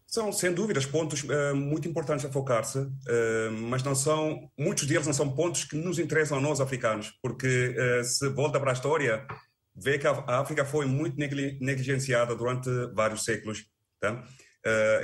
[0.08, 5.06] São, sem dúvidas, pontos uh, muito importantes a focar-se, uh, mas não são, muitos deles
[5.06, 8.74] não são pontos que nos interessam a nós africanos, porque uh, se volta para a
[8.74, 9.28] história,
[9.76, 13.66] vê que a África foi muito negligenciada durante vários séculos.
[14.00, 14.24] Tá?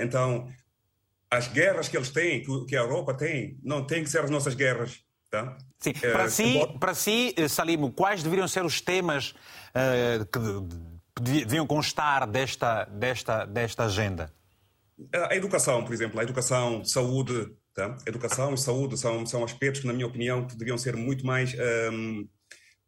[0.02, 0.48] então,
[1.32, 4.54] as guerras que eles têm, que a Europa tem, não têm que ser as nossas
[4.54, 5.00] guerras.
[5.32, 5.58] Tá?
[5.80, 5.94] Sim.
[5.94, 9.34] Para, si, para si, Salimo, quais deveriam ser os temas
[10.32, 14.32] que deviam constar desta, desta, desta agenda?
[15.30, 17.98] A educação, por exemplo, a educação, saúde, tá?
[18.06, 21.56] educação e saúde são, são aspectos que, na minha opinião, que deviam ser muito mais
[21.92, 22.28] um,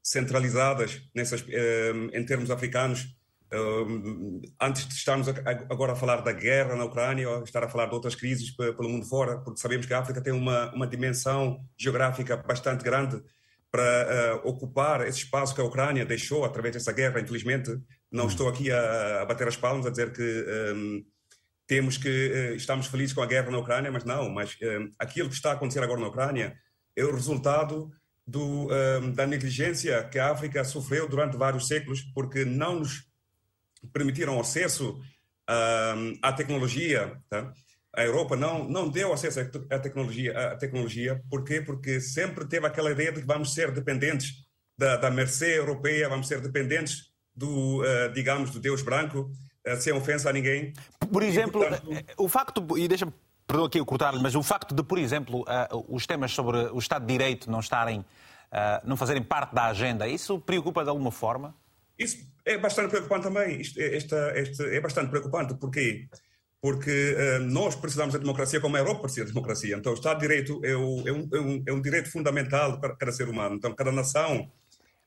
[0.04, 3.08] centralizadas nessas, um, em termos africanos.
[3.54, 7.86] Um, antes de estarmos agora a falar da guerra na Ucrânia ou estar a falar
[7.86, 11.60] de outras crises pelo mundo fora, porque sabemos que a África tem uma, uma dimensão
[11.78, 13.22] geográfica bastante grande
[13.72, 17.78] para uh, ocupar esse espaço que a Ucrânia deixou através dessa guerra, infelizmente.
[18.12, 18.28] Não hum.
[18.28, 21.06] estou aqui a, a, bater as palmas, a dizer que um,
[21.68, 25.30] temos que uh, estamos felizes com a guerra na Ucrânia, mas não, mas uh, aquilo
[25.30, 26.56] que está a acontecer agora na Ucrânia
[26.96, 27.92] é o resultado
[28.26, 33.08] do, uh, da negligência que a África sofreu durante vários séculos, porque não nos
[33.94, 35.00] permitiram acesso
[36.24, 37.54] à tecnologia, tá?
[37.96, 41.24] a Europa não, não deu acesso à tecnologia, à tecnologia.
[41.30, 41.62] Por quê?
[41.62, 44.44] Porque sempre teve aquela ideia de que vamos ser dependentes
[44.76, 47.84] da, da mercê europeia, vamos ser dependentes do,
[48.16, 49.32] digamos, do Deus branco,
[49.80, 50.74] sem ofensa a ninguém.
[51.12, 51.94] Por exemplo, e, portanto...
[51.94, 53.14] Eh, o facto, e deixa-me,
[53.48, 55.46] perdão aqui eu cortar-lhe, mas o facto de, por exemplo,
[55.88, 58.06] os temas sobre o Estado de Direito não estarem,
[58.84, 61.56] não fazerem parte da agenda, isso preocupa de alguma forma?
[61.98, 63.62] Isso é bastante preocupante também.
[63.62, 65.54] Isto, esta, este, é bastante preocupante.
[65.56, 66.08] Porquê?
[66.66, 69.76] porque uh, nós precisamos da democracia como a Europa precisa da democracia.
[69.76, 72.80] Então, o Estado de Direito é, o, é, um, é, um, é um, direito fundamental
[72.80, 73.54] para cada ser humano.
[73.54, 74.52] Então, cada nação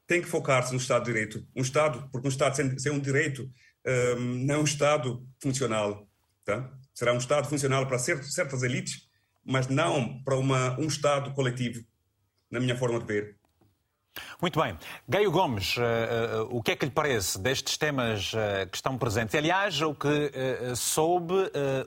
[0.06, 1.44] tem que focar-se no Estado de Direito.
[1.56, 3.50] Um Estado, porque um Estado sem, sem um direito
[3.86, 6.06] um, não é um Estado funcional.
[6.44, 6.70] Tá?
[6.94, 9.08] Será um Estado funcional para certas elites,
[9.44, 11.84] mas não para uma, um Estado coletivo,
[12.50, 13.38] na minha forma de ver.
[14.40, 14.76] Muito bem.
[15.08, 18.98] Gaio Gomes, uh, uh, o que é que lhe parece destes temas uh, que estão
[18.98, 19.34] presentes?
[19.34, 20.30] Aliás, o que
[20.74, 21.34] soube,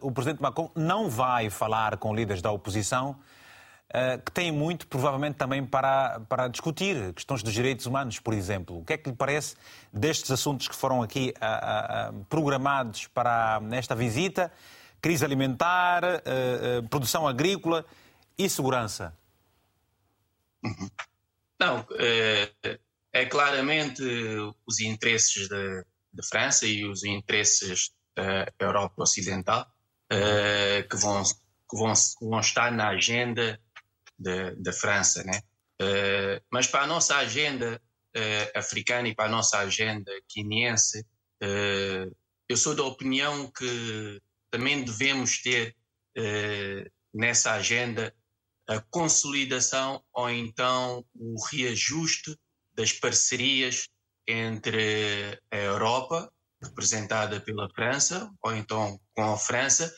[0.02, 3.18] o Presidente Macron não vai falar com líderes da oposição,
[4.26, 8.80] que têm muito, provavelmente, também para, para discutir questões dos direitos humanos, por exemplo.
[8.80, 9.56] O que é que lhe parece
[9.92, 11.34] destes assuntos que foram aqui
[12.30, 14.52] programados para esta visita?
[15.02, 16.04] Crise alimentar,
[16.90, 17.86] produção agrícola
[18.38, 19.14] e segurança.
[21.60, 22.52] Não, é,
[23.12, 24.04] é claramente
[24.66, 29.66] os interesses da França e os interesses da Europa Ocidental
[30.10, 33.60] é, que, vão, que, vão, vão estar na agenda
[34.58, 35.42] da França, né?
[35.82, 37.82] É, mas para a nossa agenda
[38.54, 41.06] africana e para a nossa agenda quiniense,
[42.50, 45.74] eu sou da opinião que também devemos ter
[47.14, 48.14] nessa agenda
[48.68, 52.38] a consolidação ou então o reajuste
[52.74, 53.88] das parcerias
[54.28, 56.32] entre a Europa,
[56.62, 59.94] representada pela França, ou então com a França,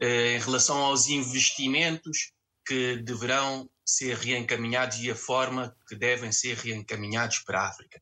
[0.00, 2.32] eh, em relação aos investimentos
[2.66, 8.00] que deverão ser reencaminhados e a forma que devem ser reencaminhados para a África.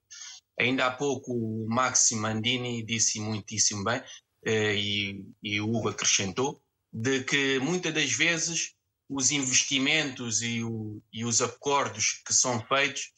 [0.59, 4.03] Ainda há pouco o Maxi Mandini disse muitíssimo bem,
[4.44, 8.75] eh, e, e o Hugo acrescentou, de que muitas das vezes
[9.09, 13.12] os investimentos e, o, e os acordos que são feitos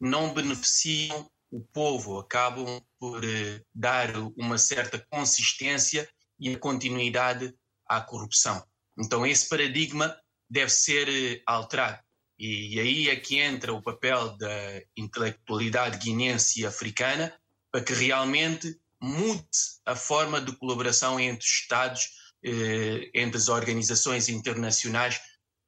[0.00, 7.54] não beneficiam o povo, acabam por eh, dar uma certa consistência e continuidade
[7.86, 8.64] à corrupção.
[8.98, 10.16] Então, esse paradigma
[10.52, 11.98] deve ser eh, alterado.
[12.38, 17.32] E, aí é que entra o papel da intelectualidade guinense e africana
[17.70, 19.48] para que realmente mude
[19.86, 22.10] a forma de colaboração entre os Estados,
[22.44, 25.20] eh, entre as organizações internacionais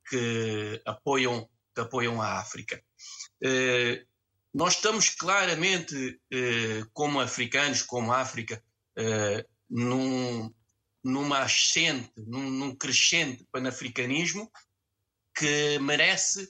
[0.06, 2.82] que apoiam, que apoiam a África.
[3.42, 4.04] Eh,
[4.52, 6.20] nós estamos claramente,
[6.92, 8.62] como africanos, como África,
[9.68, 10.54] num,
[11.02, 14.48] numa ascente, num, num crescente panafricanismo
[15.34, 16.48] que merece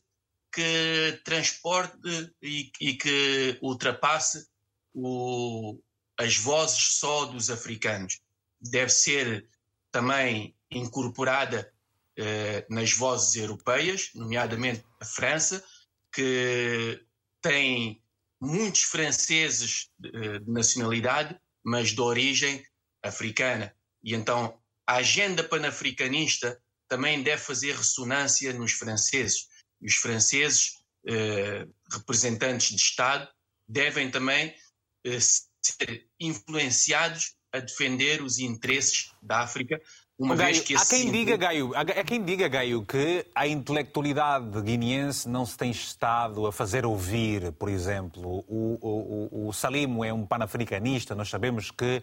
[0.52, 4.46] que transporte e, e que ultrapasse
[4.92, 5.80] o,
[6.18, 8.20] as vozes só dos africanos.
[8.60, 9.48] Deve ser
[9.90, 11.72] também incorporada
[12.16, 15.64] eh, nas vozes europeias, nomeadamente a França,
[16.12, 17.04] que
[17.42, 18.00] tem
[18.40, 22.64] muitos franceses de, de nacionalidade, mas de origem
[23.02, 23.74] africana.
[24.02, 26.62] E então a agenda panafricanista
[26.94, 29.48] também deve fazer ressonância nos franceses.
[29.82, 33.28] E os franceses, eh, representantes de Estado,
[33.68, 34.54] devem também
[35.04, 39.80] eh, ser influenciados a defender os interesses da África,
[40.16, 44.62] uma Gaio, vez que há quem diga, Gaio, há quem diga, Gaio, que a intelectualidade
[44.62, 48.44] guineense não se tem estado a fazer ouvir, por exemplo.
[48.46, 52.00] O, o, o Salimo é um panafricanista, nós sabemos que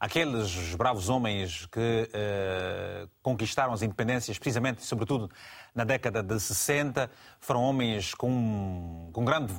[0.00, 5.30] aqueles bravos homens que uh, conquistaram as independências, precisamente, sobretudo
[5.74, 9.52] na década de 60, foram homens com, com grande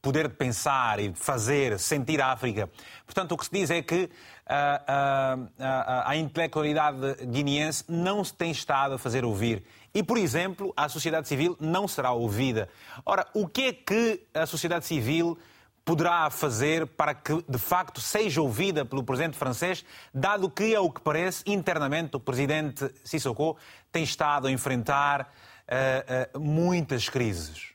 [0.00, 2.70] poder de pensar e fazer, sentir a África.
[3.04, 4.08] Portanto, o que se diz é que
[4.46, 9.64] a, a, a, intelectualidade guineense não se tem estado a fazer ouvir.
[9.92, 12.68] E, por exemplo, a sociedade civil não será ouvida.
[13.04, 15.36] Ora, o que é que a sociedade civil
[15.88, 21.00] poderá fazer para que, de facto, seja ouvida pelo presidente francês, dado que, ao que
[21.00, 23.56] parece, internamente o presidente Sissoko
[23.90, 25.34] tem estado a enfrentar
[25.66, 27.72] uh, uh, muitas crises?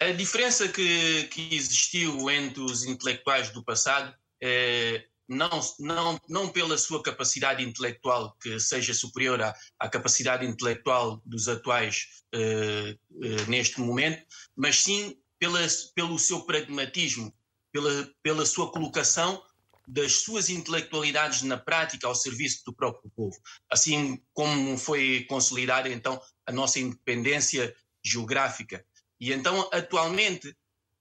[0.00, 6.78] A diferença que, que existiu entre os intelectuais do passado é, não, não, não pela
[6.78, 13.80] sua capacidade intelectual que seja superior à, à capacidade intelectual dos atuais eh, eh, neste
[13.80, 14.22] momento,
[14.56, 15.60] mas sim pela,
[15.94, 17.34] pelo seu pragmatismo,
[17.72, 19.42] pela, pela sua colocação
[19.86, 23.36] das suas intelectualidades na prática ao serviço do próprio povo,
[23.70, 28.84] assim como foi consolidada então a nossa independência geográfica.
[29.20, 30.56] E então, atualmente,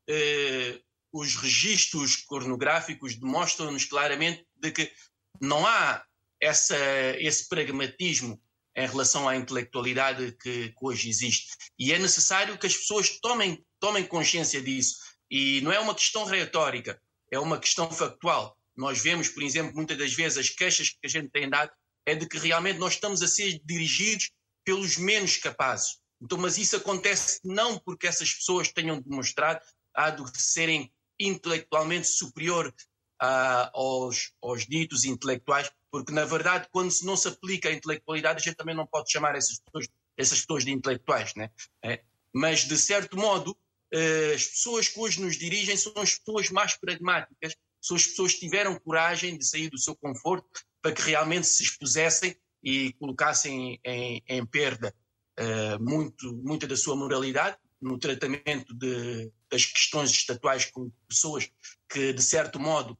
[0.09, 0.79] eh,
[1.11, 4.91] os registros cornográficos demonstram-nos claramente de que
[5.39, 6.03] não há
[6.41, 6.77] essa,
[7.19, 8.41] esse pragmatismo
[8.75, 11.47] em relação à intelectualidade que, que, hoje existe.
[11.77, 14.95] E é necessário que as pessoas tomem, tomem consciência disso.
[15.29, 16.99] E não é uma questão retórica,
[17.31, 18.57] é uma questão factual.
[18.75, 21.71] Nós vemos, por exemplo, muitas das vezes as queixas que a gente tem dado
[22.05, 24.31] é de que realmente nós estamos a ser dirigidos
[24.65, 25.97] pelos menos capazes.
[26.21, 29.59] Então, mas isso acontece não porque essas pessoas tenham demonstrado
[29.93, 32.73] a de serem intelectualmente superior
[33.19, 38.43] aos, aos ditos intelectuais, porque na verdade, quando se não se aplica a intelectualidade, a
[38.43, 39.87] gente também não pode chamar essas pessoas,
[40.17, 41.49] essas pessoas de intelectuais, né?
[41.83, 42.01] É.
[42.33, 46.75] Mas de certo modo, uh, as pessoas que hoje nos dirigem são as pessoas mais
[46.75, 50.47] pragmáticas, são as pessoas que tiveram coragem de sair do seu conforto
[50.81, 54.93] para que realmente se expusessem e colocassem em, em perda
[55.39, 61.51] uh, muito, muita da sua moralidade no tratamento de, das questões estatuais com pessoas
[61.89, 62.97] que, de certo modo,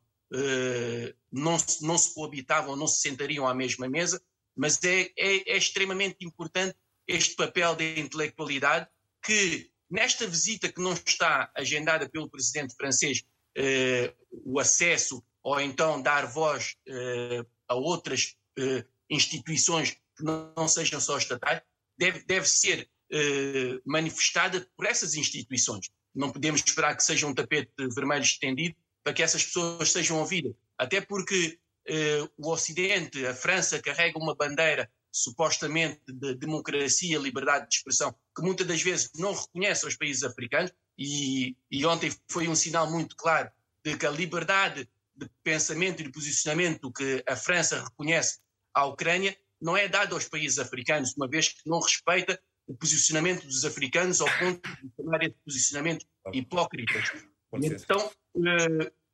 [1.32, 4.22] não, se, não se coabitavam, não se sentariam à mesma mesa,
[4.56, 6.76] mas é, é, é extremamente importante
[7.08, 8.88] este papel da intelectualidade
[9.24, 13.24] que, nesta visita que não está agendada pelo presidente francês,
[13.58, 18.36] uh, o acesso ou então dar voz uh, a outras
[19.10, 21.62] instituições que não, não sejam só estatais,
[21.98, 25.90] deve, deve ser eh, manifestada por essas instituições.
[26.16, 30.54] Não podemos esperar que seja um tapete vermelho estendido para que essas pessoas sejam ouvidas.
[30.78, 37.76] Até porque eh, o Ocidente, a França, carrega uma bandeira supostamente de democracia, liberdade de
[37.76, 42.56] expressão, que muitas das vezes não reconhece aos países africanos, e, e ontem foi um
[42.56, 43.52] sinal muito claro
[43.86, 48.40] de que a liberdade de pensamento e de posicionamento que a França reconhece
[48.74, 53.46] à Ucrânia não é dada aos países africanos, uma vez que não respeita o posicionamento
[53.46, 57.12] dos africanos ao ponto de chamar esse posicionamento hipócritas.
[57.54, 58.12] Então,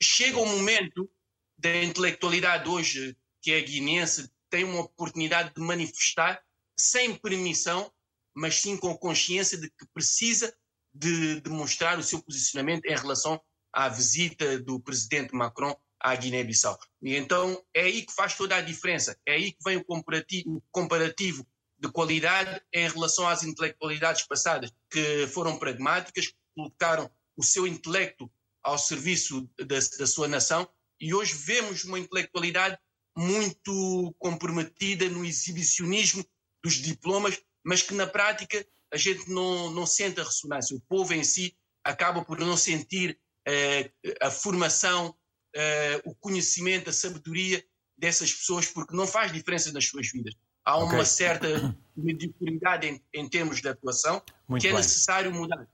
[0.01, 1.09] chega o um momento
[1.57, 6.41] da intelectualidade hoje, que é guineense, tem uma oportunidade de manifestar
[6.77, 7.91] sem permissão,
[8.33, 10.55] mas sim com consciência de que precisa
[10.93, 13.39] de demonstrar o seu posicionamento em relação
[13.71, 16.79] à visita do presidente Macron à Guiné-Bissau.
[17.01, 20.57] E então é aí que faz toda a diferença, é aí que vem o comparativo,
[20.57, 21.45] o comparativo
[21.77, 28.31] de qualidade em relação às intelectualidades passadas, que foram pragmáticas, colocaram o seu intelecto
[28.63, 30.67] ao serviço da, da sua nação,
[30.99, 32.77] e hoje vemos uma intelectualidade
[33.17, 36.25] muito comprometida no exibicionismo
[36.63, 40.75] dos diplomas, mas que na prática a gente não, não sente a ressonância.
[40.75, 43.91] O povo em si acaba por não sentir eh,
[44.21, 45.15] a formação,
[45.55, 47.63] eh, o conhecimento, a sabedoria
[47.97, 50.35] dessas pessoas, porque não faz diferença nas suas vidas
[50.69, 51.05] há uma okay.
[51.05, 54.77] certa mediocridade em, em, termos de atuação Muito que é bem.
[54.79, 55.67] necessário mudar.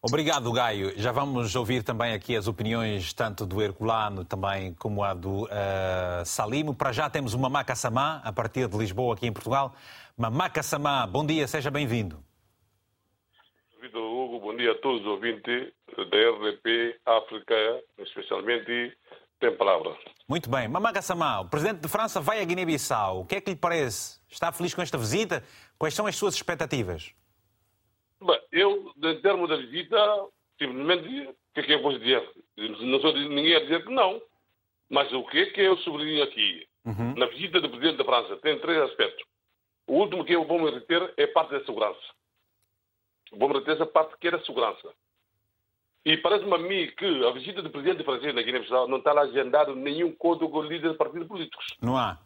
[0.00, 0.92] Obrigado, Gaio.
[0.96, 6.24] Já vamos ouvir também aqui as opiniões tanto do Herculano também como a do uh,
[6.24, 6.72] Salimo.
[6.72, 9.74] Para já temos o Mamaca Samá, a partir de Lisboa, aqui em Portugal.
[10.16, 12.22] Mamaca Samá, bom dia, seja bem-vindo.
[13.80, 18.96] Vitor Hugo, bom dia a todos os ouvintes da RDP África, especialmente
[19.40, 19.96] tem palavra.
[20.28, 20.68] Muito bem.
[20.68, 23.22] Mamaga Samá, o presidente de França vai a Guiné-Bissau.
[23.22, 24.20] O que é que lhe parece?
[24.30, 25.42] Está feliz com esta visita?
[25.76, 27.12] Quais são as suas expectativas?
[28.20, 30.26] Bem, eu, em termos da visita,
[30.58, 32.28] simplesmente, o que é que eu posso dizer?
[32.56, 34.20] Não sou ninguém a dizer que não.
[34.90, 36.66] Mas o que é que eu sublinho aqui?
[36.84, 37.14] Uhum.
[37.16, 39.24] Na visita do presidente da França tem três aspectos.
[39.86, 42.00] O último que eu vou me reter é parte da segurança.
[43.32, 44.88] Vou me reter essa parte que era a segurança.
[46.04, 49.22] E parece-me a mim que a visita do presidente francês na Guiné-Bissau não está lá
[49.22, 51.66] agendado nenhum código com líderes de partidos políticos.
[51.82, 52.18] Não há.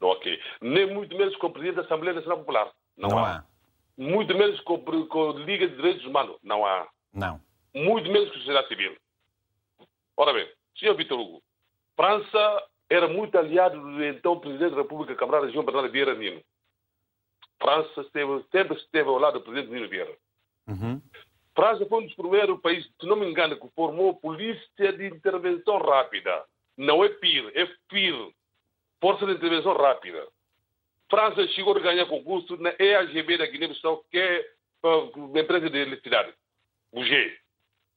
[0.00, 0.40] Ok.
[0.60, 2.70] Nem muito menos com o presidente da Assembleia Nacional Popular.
[2.96, 3.38] Não, não há.
[3.38, 3.44] há.
[3.96, 6.36] Muito menos com, com a Liga de Direitos Humanos.
[6.42, 6.88] Não há.
[7.12, 7.40] Não.
[7.74, 8.96] Muito menos com a sociedade civil.
[10.16, 11.42] Ora bem, senhor Vitor Hugo,
[11.96, 16.40] França era muito aliado do então presidente da República, camarada João Bernardo Vieira Nino.
[17.60, 20.16] França esteve, sempre esteve ao lado do presidente Nino Vieira.
[20.68, 21.00] Uhum.
[21.54, 25.78] França foi um dos primeiros países, se não me engano, que formou polícia de intervenção
[25.78, 26.44] rápida.
[26.76, 28.34] Não é PIR, é FIR,
[29.00, 30.26] Força de Intervenção Rápida.
[31.10, 34.50] França chegou a ganhar concurso na EAGB da Guiné-Bissau, que é
[34.82, 36.34] uma empresa de eletricidade,
[36.94, 37.38] G,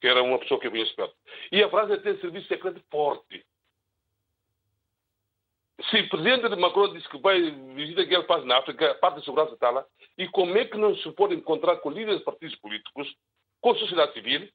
[0.00, 1.14] que era uma pessoa que eu conheço perto.
[1.52, 3.44] E a França tem serviço secreto forte.
[5.90, 7.40] Se o presidente Macron disse que vai
[7.74, 9.86] visitar aquele país na África, a parte da segurança está lá,
[10.16, 13.14] e como é que não se pode encontrar com líderes de partidos políticos
[13.60, 14.48] com a sociedade civil,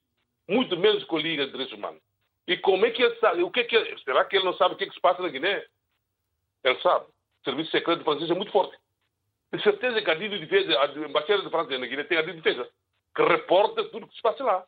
[0.48, 2.02] muito menos com Liga de Direitos Humanos.
[2.48, 3.42] E como é que ele sabe?
[3.42, 5.00] O que é que ele, será que ele não sabe o que, é que se
[5.00, 5.66] passa na Guiné?
[6.64, 7.06] Ele sabe.
[7.44, 8.78] Serviço secreto francês é muito forte.
[9.52, 12.22] De certeza que a DIN de defesa, a embaixada de França na Guiné tem a
[12.22, 12.70] DIN de defesa,
[13.16, 14.66] que reporta tudo o que se passa lá.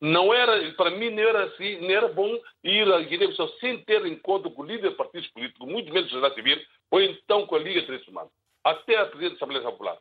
[0.00, 4.04] Não era, para mim, não era, assim, não era bom ir à Guiné-Bissau sem ter
[4.06, 7.58] encontro com o líder de partidos políticos, muito menos sociedade civil, ou então com a
[7.58, 8.30] Liga de Direitos Humanos,
[8.62, 9.98] até a Presidente da Assembleia Popular.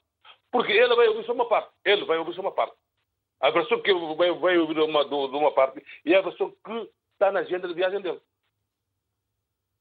[0.51, 1.71] Porque ele vai ouvir só uma parte.
[1.83, 2.75] Ele vai ouvir só uma parte.
[3.41, 7.31] A versão que vai, vai ouvir uma, de uma parte é a versão que está
[7.31, 8.21] na agenda de viagem dele.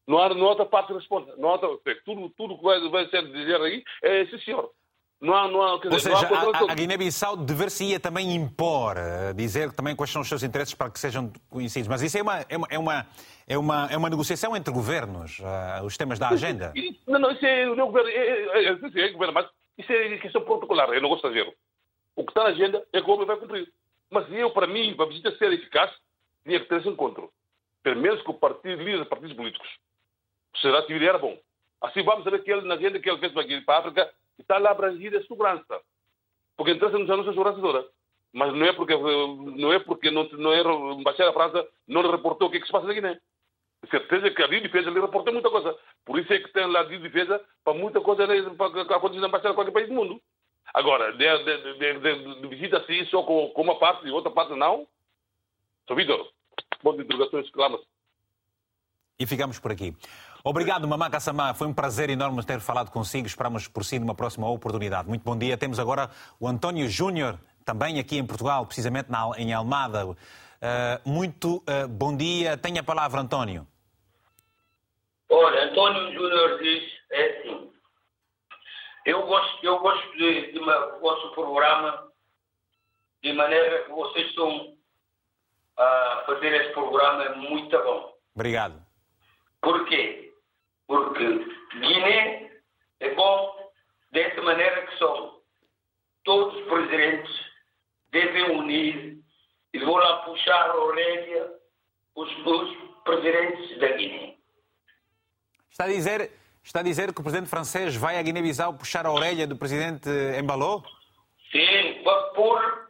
[0.07, 1.34] Não há, não há outra parte que responda.
[1.36, 4.70] Não há outra, tudo, tudo que vai, vai ser dizer aí é esse senhor.
[5.20, 9.72] Não há, não há, dizer, Ou seja, a, a Guiné-Bissau dever-se-ia também impor, eh, dizer
[9.72, 11.88] também quais são os seus interesses para que sejam conhecidos.
[11.88, 13.07] Mas isso é uma, é uma, é uma,
[13.46, 16.74] é uma, é uma negociação entre governos, uh, os temas da agenda.
[17.07, 19.48] Não, não, isso é, não, governo, é, é, é, é, governo, mas
[19.78, 21.55] isso é questão protocolar, eu não gosto de fazer.
[22.16, 23.72] O que está na agenda é que o homem vai cumprir.
[24.11, 25.90] Mas eu, para mim, para a visita ser eficaz,
[26.44, 27.30] tinha que ter esse encontro.
[27.82, 29.68] Pelo menos com o partido, líder de partidos políticos.
[30.55, 31.38] A sociedade civil era bom.
[31.82, 34.14] Assim vamos ver que ele, na agenda que ele fez para aqui, para a África,
[34.38, 35.80] está lá abrangida a segurança.
[36.57, 37.86] Porque interessa-nos a nossa segurança toda.
[38.32, 42.11] Mas não é porque não é porque não, não é a embaixada da França não
[42.11, 43.20] reportou o que, é que se passa na Guiné.
[43.90, 45.76] Certeza que a de defesa lhe reportou muita coisa.
[46.05, 48.26] Por isso é que tem lá de defesa para muita coisa
[48.57, 50.20] para acontecer na embaixada de qualquer país do mundo.
[50.72, 54.55] Agora, de, de, de, de visita assim só com, com, uma parte e outra parte
[54.55, 54.86] não.
[55.86, 56.28] Sou Vitor.
[56.82, 57.84] Ponto de interrogações, exclama-se.
[59.18, 59.94] E ficamos por aqui.
[60.47, 61.55] Obrigado, Mamá Samá.
[61.55, 63.26] Foi um prazer enorme ter falado consigo.
[63.26, 65.09] Esperamos por si numa próxima oportunidade.
[65.09, 65.57] Muito bom dia.
[65.57, 70.05] Temos agora o António Júnior, também aqui em Portugal, precisamente na, em Almada.
[70.05, 70.16] Uh,
[71.07, 72.59] muito uh, bom dia.
[72.59, 73.66] Tenha a palavra, António.
[75.30, 77.72] Olha, António Júnior diz é assim.
[79.07, 82.07] Eu gosto, eu gosto de, de uma, vosso programa
[83.22, 84.76] de maneira que vocês estão
[85.78, 88.12] a fazer esse programa é muito bom.
[88.34, 88.84] Obrigado.
[89.62, 90.24] Por quê?
[90.87, 91.24] Porque
[91.80, 92.51] Guiné
[93.01, 93.70] é bom
[94.12, 95.41] dessa maneira que são.
[96.24, 97.30] Todos os presidentes
[98.11, 99.18] devem unir
[99.72, 101.53] e vão lá puxar a orelha
[102.14, 104.35] os, os presidentes da Guiné.
[105.70, 106.30] Está a dizer,
[106.62, 110.09] está a dizer que o presidente francês vai à Guiné-Bissau puxar a orelha do presidente
[110.39, 110.82] Embaló?
[111.51, 112.89] Sim, para pôr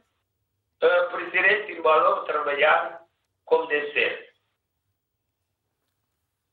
[0.82, 3.00] o presidente Embaló trabalhar
[3.44, 4.33] como deve ser.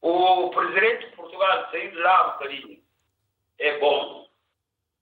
[0.01, 2.83] O presidente de Portugal saiu de lá um bocadinho.
[3.59, 4.27] É bom.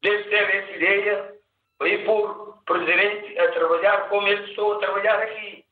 [0.01, 1.39] Deve ter essa ideia
[1.87, 5.65] ir por presidente a trabalhar como ele estou a trabalhar aqui.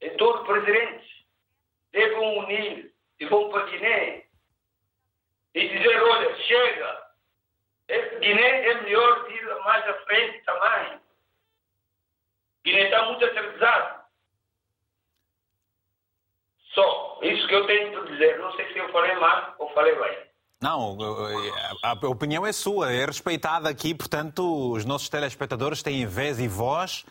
[0.00, 1.08] Então, os presidentes
[1.92, 4.24] devem unir e vão para Guiné
[5.54, 7.06] e dizer, olha, chega,
[7.88, 11.00] esse Guiné é melhor ir mais à frente também.
[12.64, 14.01] Guiné está muito atrasado.
[16.74, 17.18] Só.
[17.22, 18.38] Isso que eu tenho para dizer.
[18.38, 20.18] Não sei se eu falei mal ou falei bem.
[20.62, 20.96] Não,
[21.82, 27.04] a opinião é sua, é respeitada aqui, portanto, os nossos telespectadores têm vez e voz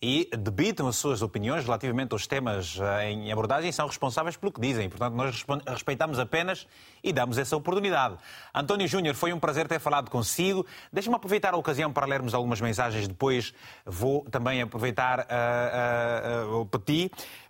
[0.00, 4.52] e debitam as suas opiniões relativamente aos temas eh, em abordagem e são responsáveis pelo
[4.52, 4.88] que dizem.
[4.88, 6.66] Portanto, nós respeitamos apenas
[7.02, 8.16] e damos essa oportunidade.
[8.54, 10.64] António Júnior, foi um prazer ter falado consigo.
[10.92, 13.08] Deixe-me aproveitar a ocasião para lermos algumas mensagens.
[13.08, 13.52] Depois
[13.84, 16.70] vou também aproveitar uh, uh, uh.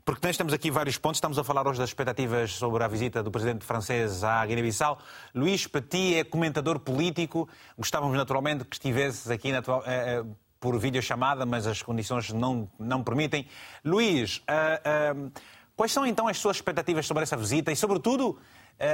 [0.09, 1.19] Porque nós temos aqui vários pontos.
[1.19, 4.99] Estamos a falar hoje das expectativas sobre a visita do presidente francês à Guiné-Bissau.
[5.35, 7.47] Luís Petit é comentador político.
[7.77, 10.25] Gostávamos naturalmente que estivesse aqui na atual, eh, eh,
[10.61, 13.47] por videochamada, mas as condições não, não permitem.
[13.85, 15.33] Luís, uh, uh,
[15.77, 18.39] quais são então as suas expectativas sobre essa visita e, sobretudo, uh,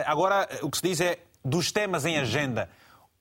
[0.06, 2.70] agora o que se diz é dos temas em agenda.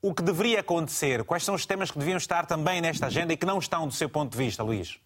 [0.02, 1.24] O que deveria acontecer?
[1.24, 3.94] Quais são os temas que deviam estar também nesta agenda e que não estão do
[3.94, 5.00] seu ponto de vista, Luís?
[5.00, 5.02] Eh,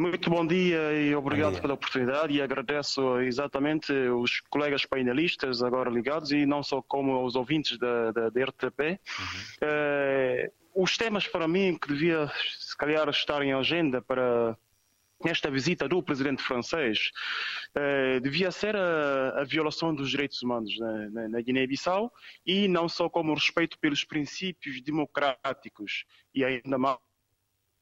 [0.00, 1.60] muito bom dia e obrigado dia.
[1.60, 7.36] pela oportunidade e agradeço exatamente os colegas painelistas agora ligados e não só como os
[7.36, 8.80] ouvintes da, da, da RTP.
[8.80, 9.62] Uhum.
[9.62, 14.56] Uh, os temas para mim que devia se calhar estar em agenda para
[15.24, 17.12] esta visita do presidente francês
[17.76, 22.12] uh, devia ser a, a, violação dos direitos humanos na, na, na Guiné-Bissau
[22.44, 26.04] e não só como respeito pelos princípios democráticos
[26.34, 26.98] e ainda mais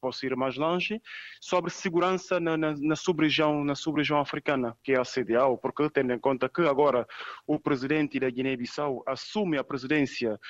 [0.00, 1.00] posso ir mais longe,
[1.40, 6.18] sobre segurança na, na, na sub-região sub africana, que é a CDAO, porque tendo em
[6.18, 7.06] conta que agora
[7.46, 10.40] o presidente da Guiné-Bissau assume a presidência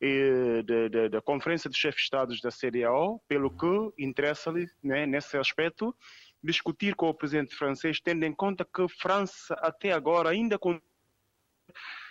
[0.00, 0.62] eh,
[1.10, 5.94] da Conferência de Chefes de Estados da CDAO, pelo que interessa-lhe, né, nesse aspecto,
[6.42, 10.58] discutir com o presidente francês, tendo em conta que França até agora ainda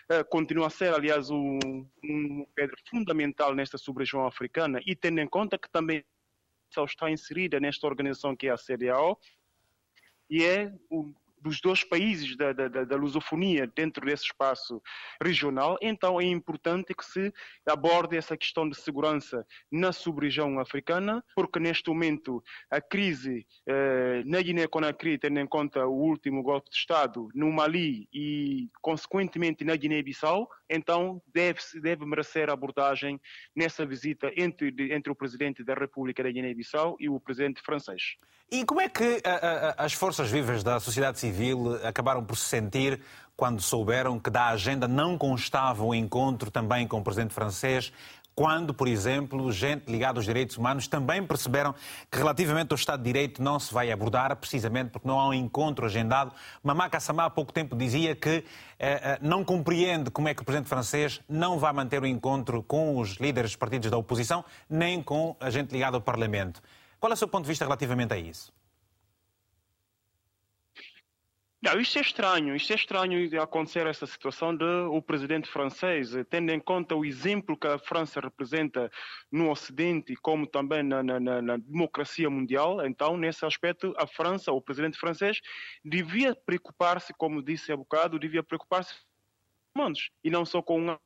[0.10, 1.58] eh, continua a ser, aliás, um,
[2.04, 6.04] um pedra fundamental nesta sub-região africana e tendo em conta que também
[6.86, 9.20] está inserida nesta organização que é a CDAO
[10.30, 14.82] e é o dos dois países da, da, da, lusofonia dentro desse espaço
[15.22, 17.34] regional, então é importante que se
[17.66, 24.42] aborde essa questão de segurança na sub-região africana, porque neste momento a crise eh, na
[24.42, 30.50] Guiné-Conakry, tendo em conta o último golpe de Estado no Mali e, consequentemente, na Guiné-Bissau,
[30.70, 33.20] então deve, deve merecer abordagem
[33.56, 38.18] nessa visita entre, entre o presidente da República da Guiné-Bissau e o presidente francês.
[38.52, 42.46] E como é que a, a, as forças vivas da sociedade civil acabaram por se
[42.46, 43.00] sentir
[43.36, 47.94] quando souberam que da agenda não constava o encontro também com o presidente francês?
[48.40, 51.76] Quando, por exemplo, gente ligada aos direitos humanos também perceberam
[52.10, 55.34] que relativamente ao Estado de Direito não se vai abordar, precisamente porque não há um
[55.34, 56.32] encontro agendado.
[56.64, 58.46] Mamá Kassamá há pouco tempo dizia que eh,
[58.80, 62.98] eh, não compreende como é que o presidente francês não vai manter o encontro com
[62.98, 66.62] os líderes dos partidos da oposição, nem com a gente ligada ao Parlamento.
[66.98, 68.54] Qual é o seu ponto de vista relativamente a isso?
[71.62, 76.52] Não, isto é estranho, isto é estranho acontecer essa situação de o presidente francês, tendo
[76.54, 78.90] em conta o exemplo que a França representa
[79.30, 84.62] no Ocidente, como também na, na, na democracia mundial, então, nesse aspecto, a França, o
[84.62, 85.42] presidente francês,
[85.84, 88.94] devia preocupar-se, como disse há bocado, devia preocupar-se
[89.74, 90.98] com humanos, e não só com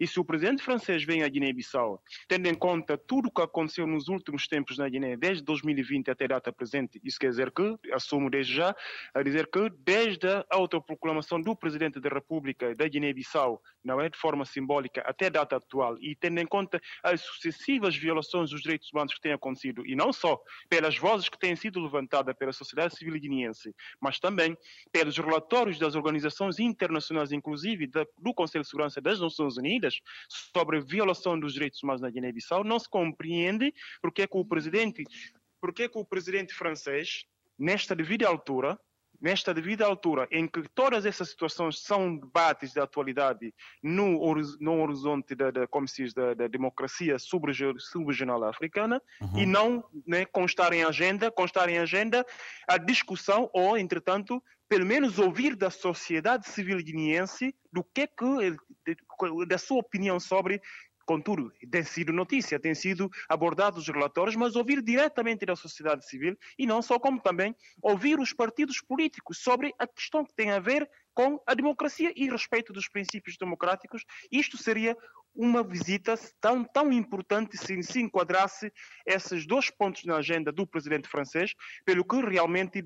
[0.00, 3.86] e se o presidente francês vem à Guiné-Bissau, tendo em conta tudo o que aconteceu
[3.86, 7.76] nos últimos tempos na Guiné, desde 2020 até a data presente, isso quer dizer que,
[7.92, 8.74] assumo desde já,
[9.14, 14.08] a dizer que desde a autoproclamação do presidente da República da Guiné-Bissau, não é?
[14.08, 18.60] De forma simbólica, até a data atual, e tendo em conta as sucessivas violações dos
[18.62, 22.52] direitos humanos que têm acontecido, e não só pelas vozes que têm sido levantadas pela
[22.52, 24.56] sociedade civil guineense, mas também
[24.90, 27.86] pelos relatórios das organizações internacionais, inclusive
[28.18, 32.10] do Conselho de Segurança das Nações Nações Unidas sobre a violação dos direitos humanos na
[32.10, 33.72] Guiné-Bissau, não se compreende
[34.02, 35.04] porque é que o presidente,
[35.60, 37.24] porque é que o presidente francês,
[37.58, 38.78] nesta devida altura,
[39.18, 44.20] nesta devida altura em que todas essas situações são debates da atualidade no,
[44.60, 49.38] no horizonte da, da, como se diz, da, da democracia subregional africana uhum.
[49.38, 52.26] e não né, constar em agenda, constar em agenda
[52.68, 59.46] a discussão ou, entretanto, pelo menos ouvir da sociedade civil guineense do que é que,
[59.46, 60.60] da sua opinião sobre
[61.06, 66.36] Contudo, tem sido notícia, tem sido abordado os relatórios, mas ouvir diretamente da sociedade civil
[66.58, 70.58] e não só, como também ouvir os partidos políticos sobre a questão que tem a
[70.58, 74.04] ver com a democracia e respeito dos princípios democráticos.
[74.32, 74.96] Isto seria
[75.32, 78.72] uma visita tão, tão importante se se enquadrasse
[79.06, 81.52] esses dois pontos na agenda do presidente francês,
[81.84, 82.82] pelo que realmente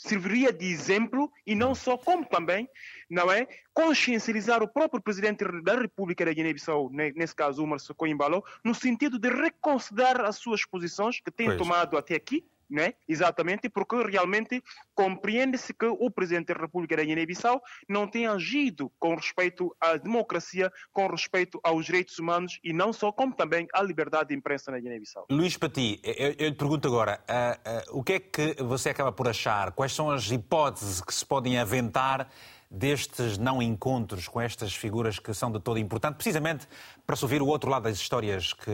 [0.00, 2.68] serviria de exemplo e não só, como também,
[3.08, 8.74] não é, consciencializar o próprio presidente da República da Guiné-Bissau, nesse caso, Umar Socoimbalo, no
[8.74, 11.58] sentido de reconsiderar as suas posições que tem pois.
[11.58, 12.94] tomado até aqui, né?
[13.08, 14.62] Exatamente, porque realmente
[14.94, 20.70] compreende-se que o presidente da República da Guiné-Bissau não tem agido com respeito à democracia,
[20.92, 24.78] com respeito aos direitos humanos e não só, como também à liberdade de imprensa na
[24.78, 25.26] Guiné-Bissau.
[25.30, 29.10] Luís Pati, eu, eu, te pergunto agora, uh, uh, o que é que você acaba
[29.10, 29.72] por achar?
[29.72, 32.30] Quais são as hipóteses que se podem aventar
[32.70, 36.68] destes não encontros com estas figuras que são de todo importante, precisamente
[37.04, 38.70] para se ouvir o outro lado das histórias que,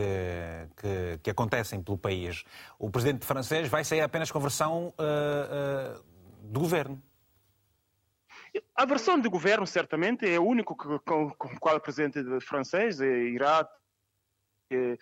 [0.76, 2.44] que, que acontecem pelo país.
[2.78, 6.05] O presidente francês vai sair apenas com a versão uh, uh,
[6.42, 7.03] do governo.
[8.74, 13.01] A versão do governo, certamente, é o único com, com, o qual o presidente francês
[13.01, 13.66] irá
[14.71, 14.99] eh,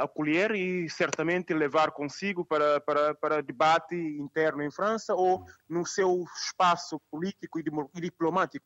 [0.00, 6.24] acolher e certamente levar consigo para, para, para debate interno em França ou no seu
[6.46, 8.64] espaço político e diplomático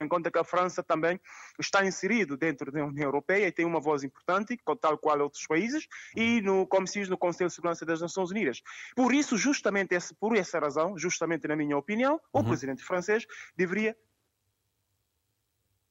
[0.00, 1.20] em conta que a França também
[1.58, 5.86] está inserido dentro da União Europeia e tem uma voz importante, tal qual outros países,
[6.16, 8.62] e no, como se diz, no Conselho de Segurança das Nações Unidas.
[8.94, 12.40] Por isso, justamente esse, por essa razão, justamente na minha opinião, uhum.
[12.40, 13.96] o presidente francês deveria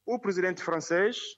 [0.06, 1.38] o presidente francês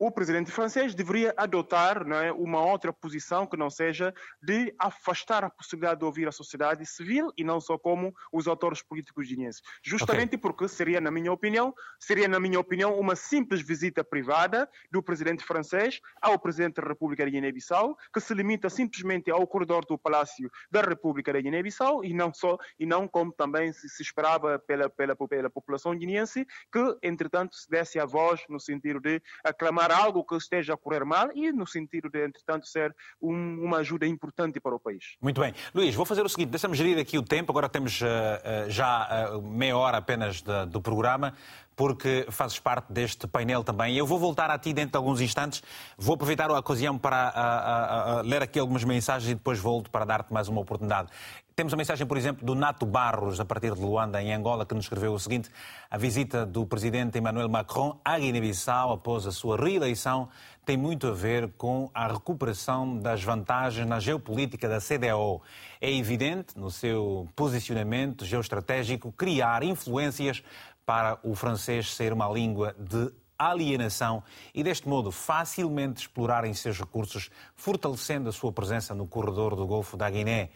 [0.00, 5.50] o presidente francês deveria adotar é, uma outra posição que não seja de afastar a
[5.50, 9.60] possibilidade de ouvir a sociedade civil e não só como os autores políticos guineenses.
[9.82, 10.38] Justamente okay.
[10.38, 15.44] porque seria, na minha opinião, seria, na minha opinião, uma simples visita privada do presidente
[15.44, 20.50] francês ao presidente da República da Guiné-Bissau, que se limita simplesmente ao corredor do Palácio
[20.70, 24.88] da República da Guiné-Bissau e não só, e não como também se, se esperava pela,
[24.88, 30.24] pela, pela população guineense, que, entretanto, se desse a voz no sentido de aclamar algo
[30.24, 34.60] que esteja a correr mal e no sentido de, entretanto, ser um, uma ajuda importante
[34.60, 35.16] para o país.
[35.20, 35.54] Muito bem.
[35.74, 39.42] Luís, vou fazer o seguinte, deixa-me gerir aqui o tempo, agora temos uh, já uh,
[39.42, 41.34] meia hora apenas do programa,
[41.80, 43.96] porque fazes parte deste painel também.
[43.96, 45.62] Eu vou voltar a ti dentro de alguns instantes.
[45.96, 49.90] Vou aproveitar a ocasião para a, a, a ler aqui algumas mensagens e depois volto
[49.90, 51.08] para dar-te mais uma oportunidade.
[51.56, 54.74] Temos a mensagem, por exemplo, do Nato Barros, a partir de Luanda, em Angola, que
[54.74, 55.50] nos escreveu o seguinte:
[55.90, 60.28] A visita do presidente Emmanuel Macron à Guiné-Bissau após a sua reeleição
[60.64, 65.42] tem muito a ver com a recuperação das vantagens na geopolítica da CDAO.
[65.80, 70.42] É evidente, no seu posicionamento geoestratégico, criar influências
[70.84, 74.22] para o francês ser uma língua de alienação
[74.54, 79.96] e, deste modo, facilmente explorarem seus recursos, fortalecendo a sua presença no corredor do Golfo
[79.96, 80.50] da Guiné.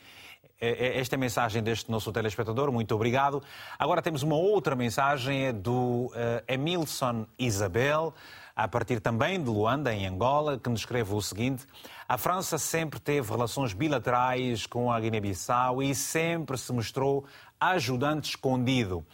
[0.61, 3.43] É, é, esta é a mensagem deste nosso telespectador, muito obrigado.
[3.79, 6.13] Agora temos uma outra mensagem, é do uh,
[6.47, 8.15] Emilson Isabel,
[8.55, 11.67] a partir também de Luanda, em Angola, que nos escreve o seguinte:
[12.09, 17.25] A França sempre teve relações bilaterais com a Guiné-Bissau e sempre se mostrou
[17.59, 19.05] ajudante escondido.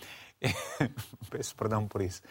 [1.31, 2.23] Peço perdão por isso.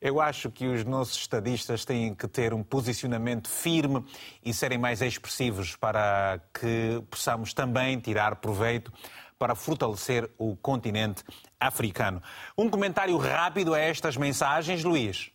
[0.00, 4.04] Eu acho que os nossos estadistas têm que ter um posicionamento firme
[4.44, 8.92] e serem mais expressivos para que possamos também tirar proveito
[9.38, 11.22] para fortalecer o continente
[11.60, 12.22] africano.
[12.56, 15.30] Um comentário rápido a estas mensagens, Luís.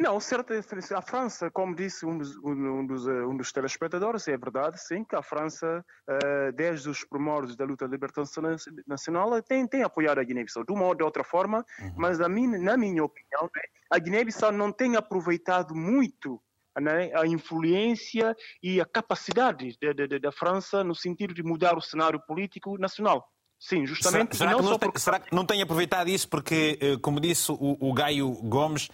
[0.00, 0.52] Não, certo,
[0.94, 5.16] a França, como disse um dos, um dos, um dos telespectadores, é verdade, sim, que
[5.16, 8.44] a França, eh, desde os primórdios da luta de libertação
[8.86, 11.94] nacional, tem, tem apoiado a Guiné-Bissau, de uma ou de outra forma, uhum.
[11.96, 16.40] mas na minha, na minha opinião, né, a Guiné-Bissau não tem aproveitado muito
[16.80, 19.76] né, a influência e a capacidade
[20.22, 23.28] da França no sentido de mudar o cenário político nacional.
[23.58, 24.36] Sim, justamente.
[24.36, 27.50] Será, será, que não, tem, será, que não tem aproveitado isso porque, eh, como disse
[27.50, 28.88] o, o Gaio Gomes,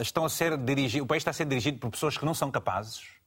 [0.00, 2.50] estão a ser dirigido, o país está a ser dirigido por pessoas que não são
[2.50, 3.20] capazes?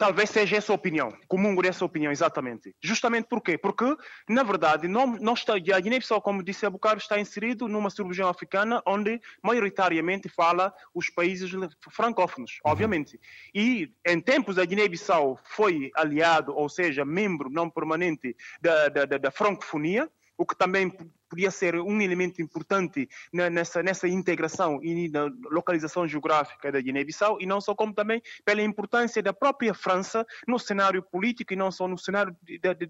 [0.00, 2.74] Talvez seja essa a opinião, comungo dessa opinião, exatamente.
[2.82, 3.58] Justamente por quê?
[3.58, 3.84] Porque,
[4.26, 8.26] na verdade, não, não está, a Guiné-Bissau, como disse a Bocaro, está inserido numa cirurgião
[8.26, 11.50] africana onde maioritariamente fala os países
[11.90, 12.72] francófonos, uhum.
[12.72, 13.20] obviamente.
[13.54, 19.18] E em tempos a Guiné-Bissau foi aliado, ou seja, membro não permanente da, da, da,
[19.18, 20.90] da francofonia, o que também
[21.30, 27.46] podia ser um elemento importante nessa, nessa integração e na localização geográfica da Guiné-Bissau, e
[27.46, 31.86] não só como também pela importância da própria França no cenário político e não só
[31.86, 32.86] no cenário de, de,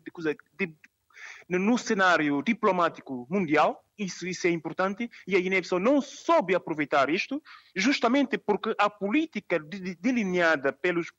[0.59, 0.75] de,
[1.59, 7.43] no cenário diplomático mundial, isso, isso é importante, e a Guiné-Bissau não soube aproveitar isto,
[7.77, 9.59] justamente porque a política
[10.01, 11.13] delineada pelos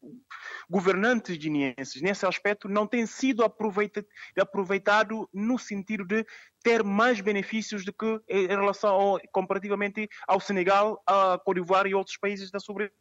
[0.70, 4.08] governantes guineenses nesse aspecto não tem sido aproveitado,
[4.40, 6.26] aproveitado no sentido de
[6.64, 11.96] ter mais benefícios do que em relação ao, comparativamente ao Senegal, a Côte d'Ivoire e
[11.96, 13.01] outros países da soberania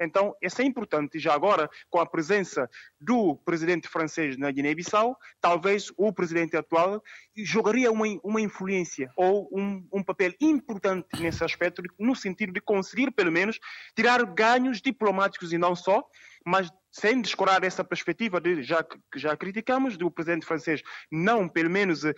[0.00, 1.18] então, isso é importante.
[1.18, 2.68] Já agora, com a presença
[3.00, 7.02] do presidente francês na Guiné-Bissau, talvez o presidente atual
[7.36, 13.10] jogaria uma, uma influência ou um, um papel importante nesse aspecto, no sentido de conseguir,
[13.12, 13.58] pelo menos,
[13.94, 16.02] tirar ganhos diplomáticos e não só,
[16.44, 21.70] mas sem descurar essa perspectiva de já que já criticamos do presidente francês não pelo
[21.70, 22.14] menos eh,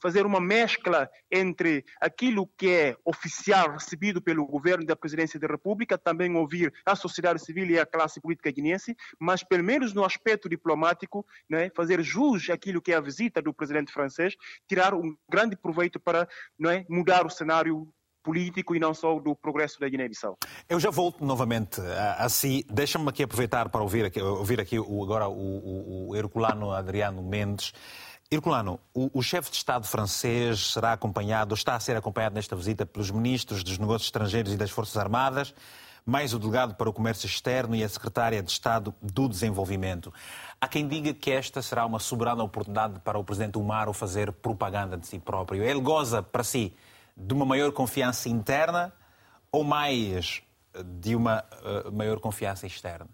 [0.00, 5.98] fazer uma mescla entre aquilo que é oficial recebido pelo governo da presidência da República
[5.98, 10.48] também ouvir a sociedade civil e a classe política guineense mas pelo menos no aspecto
[10.48, 14.34] diplomático né, fazer jus àquilo que é a visita do presidente francês
[14.66, 16.26] tirar um grande proveito para
[16.58, 17.92] não é, mudar o cenário
[18.28, 20.36] político e não só do progresso da Guiné-Bissau.
[20.68, 22.62] Eu já volto novamente a, a si.
[22.68, 27.22] Deixa-me aqui aproveitar para ouvir aqui, ouvir aqui o, agora o, o, o Herculano Adriano
[27.22, 27.72] Mendes.
[28.30, 32.84] Herculano, o, o chefe de Estado francês será acompanhado, está a ser acompanhado nesta visita
[32.84, 35.54] pelos ministros dos Negócios Estrangeiros e das Forças Armadas,
[36.04, 40.12] mais o delegado para o Comércio Externo e a secretária de Estado do Desenvolvimento.
[40.60, 44.98] Há quem diga que esta será uma soberana oportunidade para o presidente Umaro fazer propaganda
[44.98, 45.62] de si próprio.
[45.62, 46.74] Ele goza para si
[47.18, 48.92] de uma maior confiança interna
[49.50, 50.42] ou mais
[50.84, 53.08] de uma uh, maior confiança externa?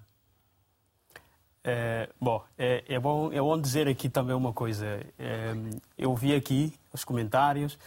[1.66, 5.00] É, bom, é, é, bom, é bom dizer aqui também uma coisa.
[5.18, 5.54] É,
[5.96, 7.78] eu vi aqui os comentários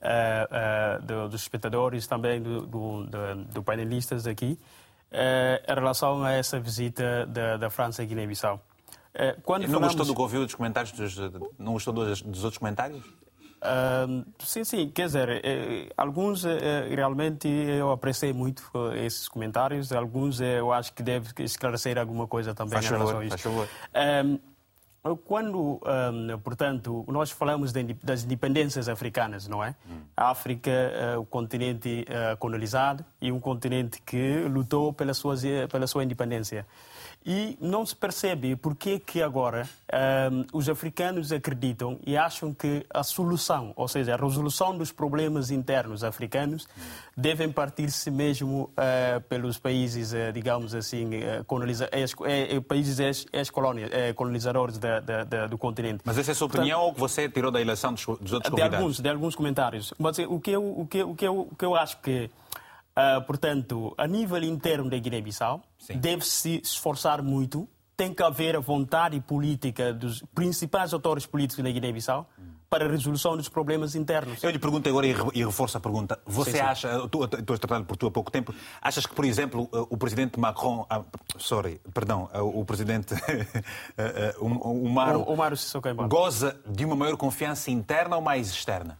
[0.00, 3.04] é, do, dos espectadores, também do, do,
[3.46, 4.56] do painelistas aqui,
[5.10, 8.60] em relação a essa visita da, da França a Guiné-Bissau.
[9.42, 9.94] Quando não falamos...
[9.94, 10.92] gostou do que ouviu dos comentários?
[10.92, 11.16] Dos,
[11.58, 13.02] não gostou dos, dos outros comentários?
[13.64, 18.62] Uh, sim, sim, quer dizer, eh, alguns eh, realmente eu apreciei muito
[18.92, 23.20] eh, esses comentários, alguns eu acho que deve esclarecer alguma coisa também faz em relação
[23.20, 24.40] favor, a isso.
[25.26, 29.74] Quando, um, portanto, nós falamos de, das independências africanas, não é?
[29.86, 30.00] Hum.
[30.16, 35.36] A África, uh, o continente uh, colonizado e um continente que lutou pela sua,
[35.70, 36.66] pela sua independência.
[37.26, 39.66] E não se percebe por que agora
[40.30, 45.50] um, os africanos acreditam e acham que a solução, ou seja, a resolução dos problemas
[45.50, 46.68] internos africanos,
[47.16, 52.14] devem partir-se mesmo uh, pelos países, uh, digamos assim, uh, coloniza ex
[52.68, 56.02] países ex-colonizadores ex do continente.
[56.04, 58.32] Mas essa é a sua opinião Portanto, ou que você tirou da eleição dos, dos
[58.34, 59.94] outros de alguns, de alguns comentários.
[59.98, 62.30] Mas o que eu, o que, o que eu, o que eu acho que
[62.96, 65.62] Uh, portanto, a nível interno da Guiné-Bissau,
[65.96, 67.68] deve-se esforçar muito.
[67.96, 72.28] Tem que haver a vontade política dos principais atores políticos da Guiné-Bissau
[72.70, 74.42] para a resolução dos problemas internos.
[74.42, 76.18] Eu lhe pergunto agora e reforço a pergunta.
[76.26, 76.62] Você sim, sim.
[76.62, 80.40] acha, tu, tu tratado por tu há pouco tempo, achas que, por exemplo, o presidente
[80.40, 81.02] Macron, ah,
[81.38, 83.14] sorry, perdão, o presidente
[84.40, 85.56] o, o, o Maro, o, o Maro
[86.08, 88.98] goza de uma maior confiança interna ou mais externa?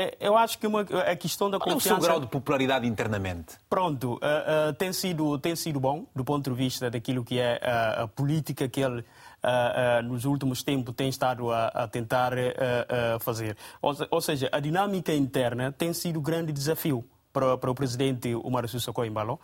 [0.00, 1.88] É, eu acho que uma, a questão da Qual confiança...
[1.88, 3.56] Qual é o seu grau de popularidade internamente?
[3.68, 7.60] Pronto, uh, uh, tem, sido, tem sido bom do ponto de vista daquilo que é
[7.60, 9.04] uh, a política que ele
[10.04, 12.32] nos últimos tempos tem estado a, a tentar
[13.20, 13.56] fazer.
[13.80, 18.34] Ou, ou, seja, a dinâmica interna tem sido um grande desafio para, para o presidente
[18.34, 19.38] Omar Sissoko Embalo.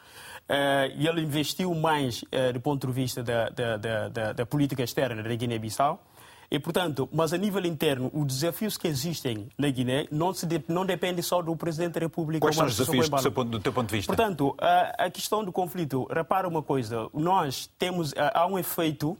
[0.96, 5.32] e ele investiu mais do ponto de vista da, da, da, da política externa da
[5.32, 6.02] Guiné-Bissau
[6.50, 10.62] e, portanto, mas a nível interno, os desafios que existem na Guiné não, se de,
[10.68, 12.40] não dependem só do Presidente da República.
[12.40, 14.14] Quais são os desafios do, seu, do teu ponto de vista?
[14.14, 19.14] Portanto, a, a, questão do conflito, repara uma coisa, nós temos, há um efeito uh,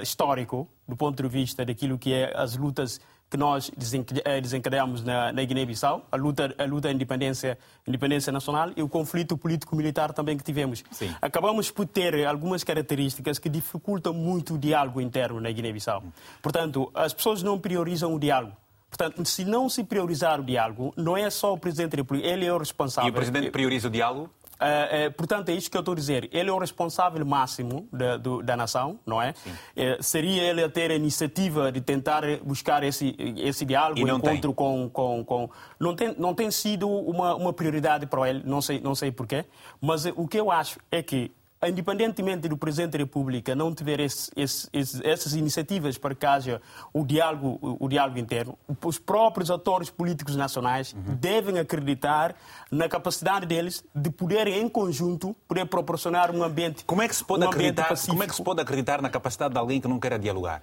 [0.00, 3.00] uh, histórico do ponto de vista daquilo que é as lutas
[3.30, 3.70] que nós
[4.24, 7.56] eh, desencadeamos na, na Guiné-Bissau, a luta, a luta da independência,
[7.86, 10.82] independência nacional e o conflito político-militar também que tivemos.
[10.90, 11.14] Sim.
[11.22, 16.02] Acabamos por ter algumas características que dificultam muito o diálogo interno na Guiné-Bissau.
[16.42, 18.56] Portanto, as pessoas não priorizam o diálogo.
[18.90, 22.44] Portanto, se não se priorizar o diálogo, não é só o Presidente da República, ele
[22.44, 23.08] é o responsável.
[23.08, 24.28] E o Presidente prioriza o diálogo?
[24.60, 26.28] Uh, portanto, é isso que eu estou a dizer.
[26.32, 29.30] Ele é o responsável máximo da, do, da nação, não é?
[29.30, 34.90] Uh, seria ele a ter a iniciativa de tentar buscar esse, esse diálogo, encontro com,
[34.90, 35.50] com, com.
[35.78, 39.46] Não, tem, não tem sido uma, uma prioridade para ele, não sei, não sei porquê,
[39.80, 41.32] mas o que eu acho é que
[41.68, 44.68] independentemente do Presidente da República não tiver esse, esse,
[45.04, 50.92] essas iniciativas para que haja o diálogo, o, diálogo interno, os próprios atores políticos nacionais
[50.94, 51.14] uhum.
[51.16, 52.34] devem acreditar
[52.70, 57.24] na capacidade deles de poderem, em conjunto, poder proporcionar um ambiente Como é que se
[57.24, 59.98] pode, um acreditar, como é que se pode acreditar na capacidade de alguém que não
[59.98, 60.62] quer dialogar?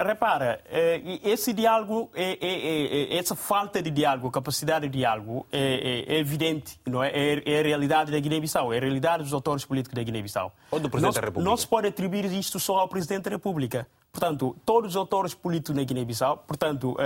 [0.00, 6.18] Repara, eh, esse diálogo, é, é, é, essa falta de diálogo, capacidade de diálogo, é,
[6.18, 7.10] evidente, não é?
[7.10, 10.54] É, a realidade da Guiné-Bissau, é a realidade dos autores políticos da Guiné-Bissau.
[10.70, 11.50] Ou do Presidente não, da República.
[11.50, 13.88] Não se pode atribuir isto só ao Presidente da República.
[14.12, 16.96] Portanto, todos os autores políticos na Guiné-Bissau, portanto,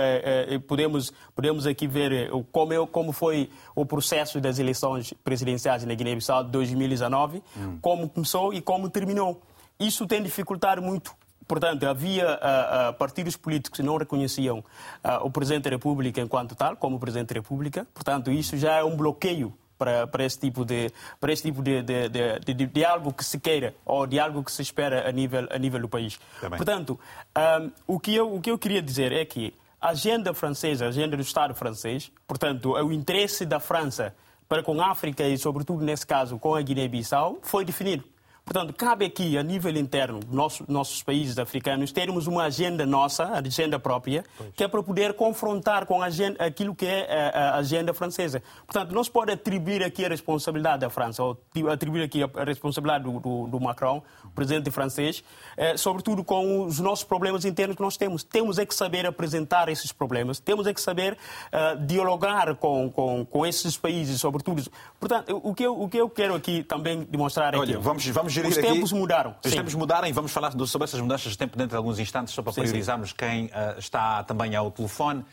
[0.67, 6.51] podemos, podemos aqui ver como, como foi o processo das eleições presidenciais na Guiné-Bissau de
[6.51, 7.79] 2019, hum.
[7.81, 9.41] como começou e como terminou.
[9.79, 11.13] Isso tem dificultado muito
[11.47, 16.55] Portanto, havia uh, uh, partidos políticos que não reconheciam uh, o Presidente da República enquanto
[16.55, 17.87] tal, como Presidente da República.
[17.93, 21.81] Portanto, isso já é um bloqueio para, para esse tipo de para esse tipo de,
[21.81, 25.47] de, de, de, de diálogo que se queira ou diálogo que se espera a nível
[25.49, 26.19] a nível do país.
[26.39, 26.57] Também.
[26.57, 26.99] Portanto,
[27.37, 30.87] um, o que eu o que eu queria dizer é que a agenda francesa, a
[30.87, 34.15] agenda do Estado francês, portanto, o interesse da França
[34.47, 38.03] para com a África e, sobretudo nesse caso, com a Guiné-Bissau, foi definido.
[38.45, 43.39] Portanto, cabe aqui, a nível interno, nosso, nossos países africanos, termos uma agenda nossa, a
[43.39, 44.49] agenda própria, pois.
[44.53, 48.43] que é para poder confrontar com agenda, aquilo que é a, a, agenda francesa.
[48.67, 51.39] Portanto, não se pode atribuir aqui a responsabilidade da França, ou
[51.71, 54.03] atribuir aqui a responsabilidade do, do, do Macron,
[54.35, 55.23] presidente francês,
[55.55, 58.23] eh, sobretudo com os nossos problemas internos que nós temos.
[58.23, 63.25] Temos é que saber apresentar esses problemas, temos é que saber uh, dialogar com, com,
[63.25, 64.63] com esses países, sobretudo.
[64.99, 67.81] Portanto, o que eu, o que eu quero aqui também demonstrar é Olha, que...
[67.81, 68.99] Vamos, vamos gerir Os tempos aqui...
[68.99, 69.35] mudaram.
[69.43, 69.57] Os sim.
[69.57, 72.41] tempos mudaram e vamos falar sobre essas mudanças de tempo dentro de alguns instantes, só
[72.41, 73.15] para priorizarmos sim.
[73.17, 75.23] quem uh, está também ao telefone.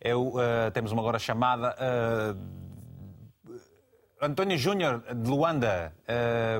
[0.00, 1.76] Eu, uh, temos uma agora chamada.
[1.78, 2.70] Uh,
[4.22, 5.94] António Júnior de Luanda.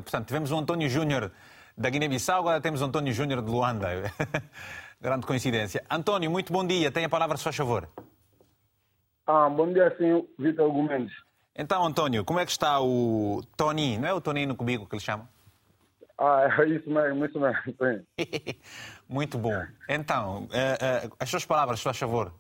[0.03, 1.31] portanto, tivemos um António Júnior
[1.77, 3.89] da Guiné-Bissau, agora temos um António Júnior de Luanda.
[4.99, 5.85] Grande coincidência.
[5.91, 6.91] António, muito bom dia.
[6.91, 7.87] Tenha a palavra, se faz favor.
[9.27, 11.13] Ah, bom dia, senhor Vitor Gomes.
[11.55, 13.99] Então, António, como é que está o Tony?
[13.99, 15.29] Não é o Tony no comigo que ele chama?
[16.21, 17.75] Ah, é isso mesmo, isso mesmo.
[19.09, 19.59] Muito bom.
[19.89, 22.33] Então, uh, uh, as suas palavras, por favor,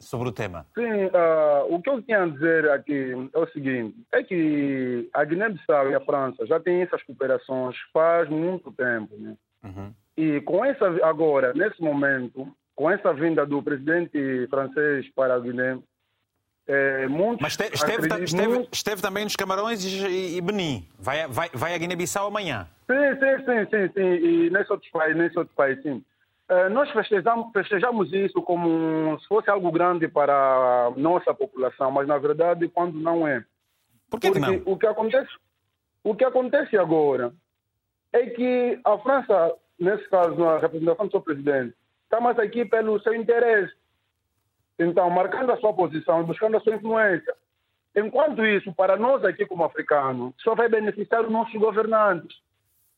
[0.00, 0.66] sobre o tema.
[0.74, 5.24] Sim, uh, o que eu tinha a dizer aqui é o seguinte: é que a
[5.24, 9.16] Guiné-Bissau e a França já têm essas cooperações faz muito tempo.
[9.16, 9.36] Né?
[9.62, 9.94] Uhum.
[10.16, 15.78] E com essa, agora, nesse momento, com essa vinda do presidente francês para a Guiné,
[16.68, 20.86] é, muitos Mas este- esteve, acreditam- esteve- esteve também nos Camarões e, e Benin.
[20.98, 22.68] Vai, vai, vai a Guiné-Bissau amanhã.
[22.86, 24.26] Sim, sim, sim, sim, sim.
[24.26, 26.04] E nesse outro país, nesse outro país, sim.
[26.48, 32.06] Eh, nós festejamos, festejamos isso como se fosse algo grande para a nossa população, mas
[32.06, 33.44] na verdade, quando não é.
[34.08, 34.62] Por que, que Porque não?
[34.72, 35.30] o que acontece,
[36.04, 37.32] o que acontece agora
[38.12, 43.00] é que a França, nesse caso, a representação do seu presidente, está mais aqui pelo
[43.02, 43.72] seu interesse.
[44.78, 47.34] Então, marcando a sua posição e buscando a sua influência.
[47.94, 52.36] Enquanto isso, para nós aqui como africanos, só vai beneficiar os nossos governantes.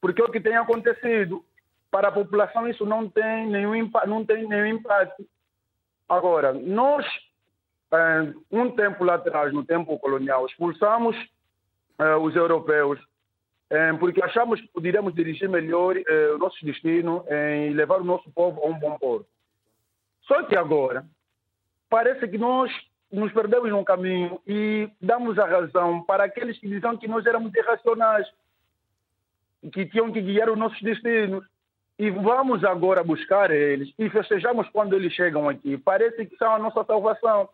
[0.00, 1.44] Porque é o que tem acontecido.
[1.90, 5.24] Para a população isso não tem nenhum, não tem nenhum impacto.
[6.08, 7.06] Agora, nós,
[7.92, 11.16] eh, um tempo lá atrás, no tempo colonial, expulsamos
[11.98, 12.98] eh, os europeus
[13.70, 15.94] eh, porque achamos que poderíamos dirigir melhor
[16.34, 19.26] o nosso destino e levar o nosso povo a um bom porto.
[20.22, 21.06] Só que agora,
[21.88, 22.70] parece que nós
[23.10, 27.54] nos perdemos no caminho e damos a razão para aqueles que dizem que nós éramos
[27.54, 28.26] irracionais,
[29.72, 31.44] que tinham que guiar os nossos destinos.
[31.98, 35.76] E vamos agora buscar eles e festejamos quando eles chegam aqui.
[35.76, 37.48] Parece que são a nossa salvação,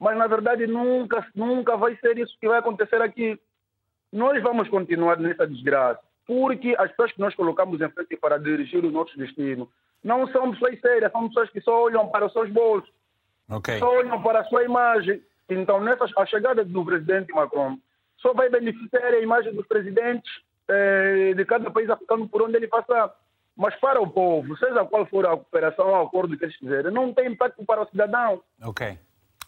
[0.00, 3.38] mas na verdade nunca, nunca vai ser isso que vai acontecer aqui.
[4.12, 8.84] Nós vamos continuar nessa desgraça, porque as pessoas que nós colocamos em frente para dirigir
[8.84, 9.70] o nosso destino
[10.02, 12.90] não são pessoas sérias, são pessoas que só olham para os seus bolsos
[13.48, 13.78] Ok.
[13.78, 15.22] só olham para a sua imagem.
[15.48, 17.78] Então, nessa, a chegada do presidente Macron
[18.18, 20.30] só vai beneficiar a imagem dos presidentes
[20.68, 23.14] eh, de cada país africano por onde ele passar.
[23.56, 27.12] Mas para o povo, seja qual for a cooperação ou acordo que eles fizerem, não
[27.12, 28.42] tem impacto para o cidadão.
[28.62, 28.98] Ok.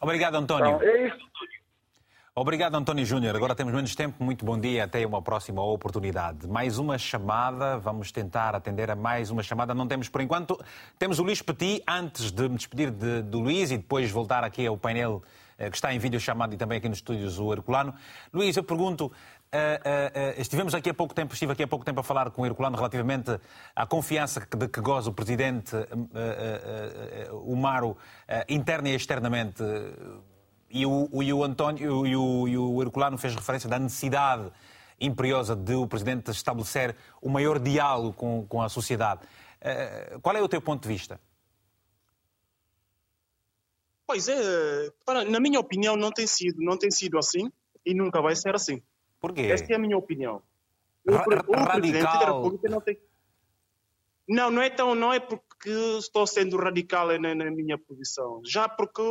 [0.00, 0.76] Obrigado, António.
[0.76, 1.18] Então, é isso.
[2.38, 3.34] Obrigado, António Júnior.
[3.34, 4.22] Agora temos menos tempo.
[4.22, 4.84] Muito bom dia.
[4.84, 6.46] Até uma próxima oportunidade.
[6.46, 7.78] Mais uma chamada.
[7.78, 9.74] Vamos tentar atender a mais uma chamada.
[9.74, 10.60] Não temos por enquanto.
[10.98, 11.82] Temos o Luís Petit.
[11.88, 15.22] Antes de me despedir de- do Luís e depois voltar aqui ao painel
[15.58, 17.94] eh, que está em vídeo chamado e também aqui nos estúdios o Herculano.
[18.30, 19.10] Luís, eu pergunto.
[19.50, 22.30] eh, eh, eh, estivemos aqui há pouco tempo, estive aqui há pouco tempo a falar
[22.32, 23.40] com o Herculano relativamente
[23.74, 25.74] à confiança de que goza o presidente
[27.32, 27.96] Umaro
[28.46, 29.62] interna e externamente.
[30.80, 34.50] E o, o- e o António e o, e o Herculano fez referência da necessidade
[35.00, 39.20] imperiosa de o Presidente estabelecer o maior diálogo com, com a sociedade.
[39.60, 41.20] Eh, qual é o teu ponto de vista?
[44.06, 47.50] Pois é, para- na minha opinião não tem sido, não tem sido assim
[47.84, 48.80] e nunca vai ser assim.
[49.20, 49.42] Porquê?
[49.42, 50.42] Essa é a minha opinião.
[51.06, 52.18] O, Ra- o presidente da.
[52.26, 52.98] República não tem.
[54.28, 58.68] Não, não é tão, não é porque estou sendo radical na, na minha posição, já
[58.68, 59.02] porque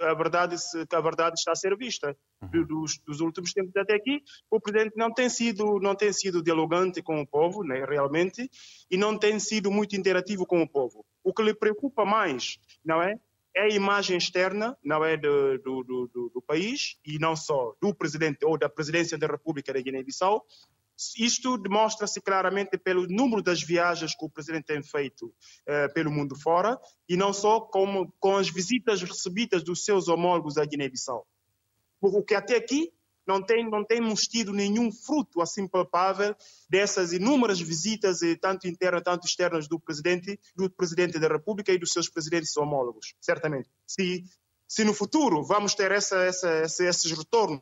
[0.00, 2.16] a verdade, se- a verdade está a ser vista.
[2.50, 6.42] Do- Dos, dos últimos tempos até aqui, o presidente não tem sido, não tem sido
[6.42, 8.50] dialogante com o povo, né, realmente,
[8.90, 11.04] e não tem sido muito interativo com o povo.
[11.24, 13.14] O que lhe preocupa mais, não é?
[13.54, 17.94] É a imagem externa, não é, do, do, do- do país e não só do
[17.94, 20.44] presidente ou da presidência da República da Guiné-Bissau,
[21.18, 25.32] isto demonstra-se claramente pelo número das viagens que o presidente tem feito
[25.66, 26.78] eh, pelo mundo fora
[27.08, 31.26] e não só com as visitas recebidas dos seus homólogos da Guiné-Bissau.
[32.00, 32.92] O que até aqui
[33.26, 36.34] não, tem, não temos tido nenhum fruto assim palpável
[36.68, 41.78] dessas inúmeras visitas, eh, tanto internas, tanto externas, do presidente, do presidente da República e
[41.78, 43.68] dos seus presidentes homólogos, certamente.
[43.86, 44.24] Se,
[44.66, 47.60] se no futuro vamos ter essa, essa, esses retornos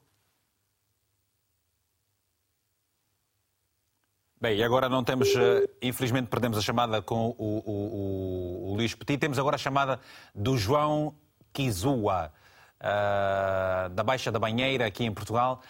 [4.44, 8.74] Bem, e agora não temos, eh, infelizmente perdemos a chamada com o, o, o, o
[8.76, 9.16] Luís Petit.
[9.16, 9.98] Temos agora a chamada
[10.34, 11.14] do João
[11.50, 12.30] Kizua,
[12.78, 15.62] ah, da Baixa da Banheira, aqui em Portugal.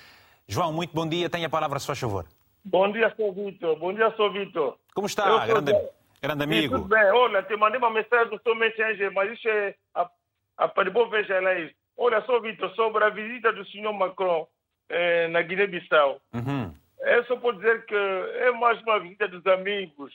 [0.49, 1.31] João, muito bom dia.
[1.31, 2.27] Tenha a palavra, se faz favor.
[2.65, 3.33] Bom dia, Sr.
[3.33, 3.79] Vitor.
[3.79, 4.33] Bom dia, Sr.
[4.33, 4.77] Vitor.
[4.93, 5.73] Como Eu está, sou grande,
[6.21, 6.75] grande Sim, amigo?
[6.75, 7.13] tudo bem.
[7.13, 8.57] Olha, te mandei uma mensagem do Sr.
[8.57, 10.11] Messenger, mas isso é a,
[10.59, 11.75] a para bom veja lá isso.
[11.97, 12.41] Olha, Sr.
[12.41, 13.93] Vitor, sobre a visita do Sr.
[13.93, 14.49] Macron
[14.89, 16.21] eh, na Guiné-Bissau.
[16.35, 16.75] Uhum.
[17.05, 20.13] Eu só posso dizer que é mais uma visita dos amigos,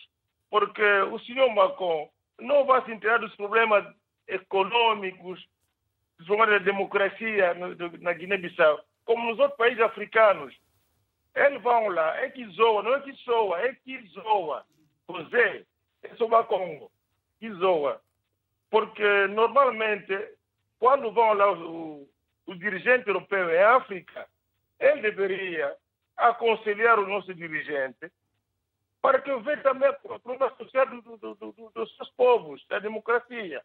[0.50, 2.10] porque o senhor Macron
[2.40, 3.86] não vai se inteirar dos problemas
[4.28, 5.48] econômicos,
[6.18, 7.54] dos problemas da democracia
[8.00, 10.56] na Guiné-Bissau, como nos outros países africanos.
[11.36, 14.66] Eles vão lá, é que zoa, não é que soa, é que zoa.
[15.08, 15.66] José,
[16.02, 16.92] é a Congo,
[17.40, 18.02] que zoa.
[18.72, 20.18] Porque normalmente,
[20.80, 22.08] quando vão lá os,
[22.48, 24.28] os dirigentes europeus em África,
[24.80, 25.76] ele deveria
[26.20, 28.12] aconselhar o nosso dirigente
[29.02, 32.80] para que veja também o problema social do, do, do, do, dos seus povos, da
[32.80, 33.64] democracia.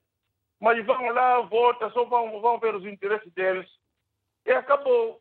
[0.61, 3.69] Mas vão lá, votam, só vão, vão ver os interesses deles.
[4.47, 5.21] E acabou.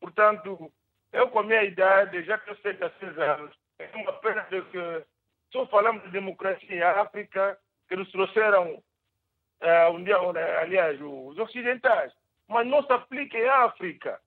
[0.00, 0.70] Portanto,
[1.12, 4.42] eu com a minha idade, já que eu sei há seis anos, é uma pena
[4.50, 5.04] de que
[5.50, 7.58] só falamos de democracia em África,
[7.88, 10.18] que nos trouxeram, uh, um dia,
[10.60, 12.12] aliás, os ocidentais,
[12.46, 14.20] mas não se aplica em África.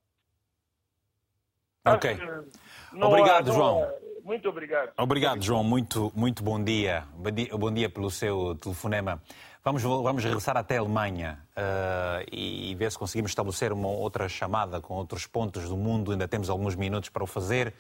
[1.96, 2.20] Ok.
[2.94, 3.84] Obrigado, há, João.
[3.84, 4.92] Há, muito obrigado.
[4.98, 5.64] Obrigado, João.
[5.64, 7.04] Muito, muito bom dia.
[7.58, 9.22] Bom dia, pelo seu telefonema.
[9.64, 14.30] Vamos, vamos regressar até a Alemanha uh, e, e ver se conseguimos estabelecer uma outra
[14.30, 16.12] chamada com outros pontos do mundo.
[16.12, 17.74] Ainda temos alguns minutos para o fazer.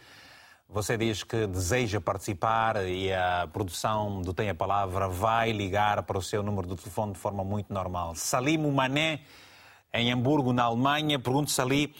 [0.67, 6.17] Você diz que deseja participar e a produção do Tem a Palavra vai ligar para
[6.17, 8.13] o seu número de telefone de forma muito normal.
[8.13, 9.21] Salim Mané,
[9.91, 11.91] em Hamburgo, na Alemanha, pergunto Salim,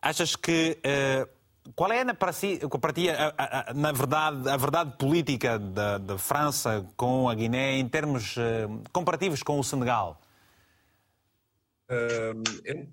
[0.00, 1.28] achas que uh,
[1.74, 5.98] qual é, para, si, para ti, a, a, a, na verdade, a verdade política da,
[5.98, 10.20] da, França com a Guiné em termos uh, comparativos com o Senegal?
[11.90, 12.86] Uh, eu,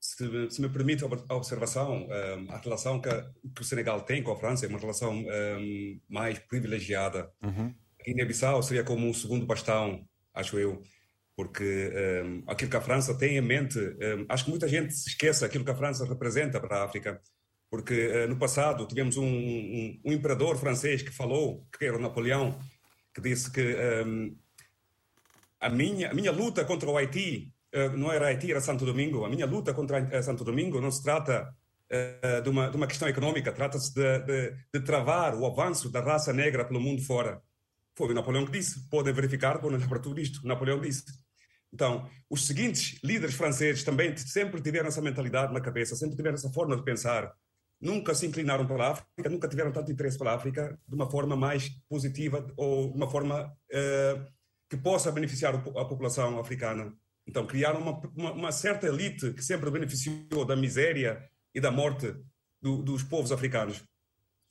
[0.00, 2.08] se, se, me permite a observação,
[2.48, 3.08] a relação que,
[3.54, 7.32] que, o Senegal tem com a França é uma relação um, mais privilegiada.
[7.40, 7.72] Uhum.
[8.00, 10.82] A Guiné-Bissau seria como um segundo bastão, acho eu,
[11.36, 11.92] porque
[12.24, 15.44] um, aquilo que a França tem em mente, um, acho que muita gente se esquece
[15.44, 17.22] aquilo que a França representa para a África,
[17.72, 22.58] porque uh, no passado tivemos um, um, um, imperador francês que falou, que era Napoleão,
[23.14, 23.74] que disse que
[25.58, 29.24] a minha, a minha luta contra o Haiti uh, não era Haiti, era Santo Domingo.
[29.24, 31.50] A minha luta contra uh, Santo Domingo não se trata
[32.42, 36.32] de uma, de, uma, questão econômica, trata-se de, de, de, travar o avanço da raça
[36.32, 37.42] negra pelo mundo fora.
[37.94, 38.88] Foi o Napoleão que disse.
[38.88, 40.46] Podem verificar, podem para tudo isto.
[40.46, 41.04] Napoleão disse.
[41.70, 46.50] Então, os seguintes líderes franceses também sempre tiveram essa mentalidade na cabeça, sempre tiveram essa
[46.50, 47.30] forma de pensar.
[47.82, 51.34] Nunca se inclinaram para a África, nunca tiveram tanto interesse pela África de uma forma
[51.34, 54.32] mais positiva ou uma forma uh,
[54.70, 56.94] que possa beneficiar a população africana.
[57.26, 62.14] Então, criaram uma, uma, uma, certa elite que sempre beneficiou da miséria e da morte
[62.60, 63.82] do, dos povos africanos.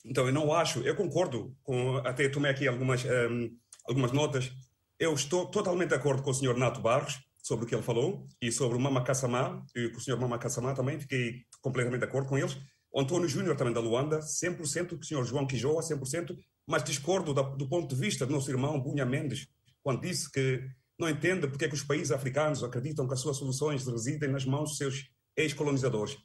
[0.04, 3.50] Então, eu não acho, eu concordo com, até tomei aqui algumas, um, ehm,
[3.86, 4.52] algumas notas,
[4.98, 8.26] eu estou totalmente de acordo com o senhor Nato Barros sobre o que ele falou
[8.40, 12.06] e sobre o Mama Kassamá, e com o senhor Mama Kassamá também, fiquei completamente de
[12.06, 12.58] acordo com eles.
[12.92, 16.36] O Antônio Júnior também da Luanda, 100%, o senhor João Quijoa, 100%,
[16.66, 19.48] mas discordo da, do ponto de vista do nosso irmão Bunha Mendes,
[19.82, 20.62] quando disse que
[20.98, 24.44] não entende porque é que os países africanos acreditam que as suas soluções residem nas
[24.44, 26.16] mãos dos seus ex-colonizadores.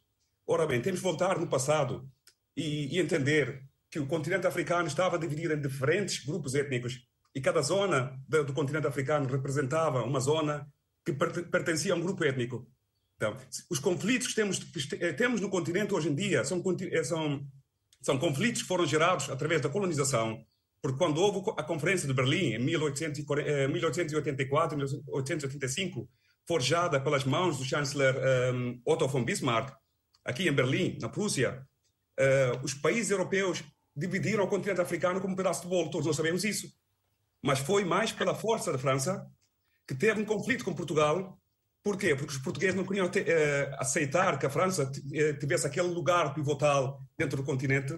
[0.45, 2.07] Ora bem, temos que voltar no passado
[2.55, 7.01] e, e entender que o continente africano estava dividido em diferentes grupos étnicos
[7.34, 10.68] e cada zona do continente africano representava uma zona
[11.05, 12.68] que pertencia a um grupo étnico.
[13.18, 13.36] Então,
[13.70, 14.59] os conflitos que temos,
[15.18, 17.45] temos no continente hoje em dia são, eh, são,
[18.01, 20.41] são conflitos que foram gerados através da colonização,
[20.82, 26.07] porque quando houve a Conferência de Berlim, em 1884, 1885,
[26.47, 29.76] forjada pelas mãos do chanceler um, ehm, Otto von Bismarck,
[30.24, 31.68] aqui em Berlim, na Prússia,
[32.20, 33.63] uh, os países europeus
[33.95, 36.72] dividiram o continente africano como um pedaço de bolo, todos nós sabemos isso
[37.41, 39.26] mas foi mais pela força da França
[39.88, 41.39] que teve um conflito com Portugal.
[41.88, 42.13] Por quê?
[42.13, 46.33] Porque os portugueses não queriam ter, eh, aceitar que a França eh, tivesse aquele lugar
[46.33, 47.97] pivotal dentro do continente.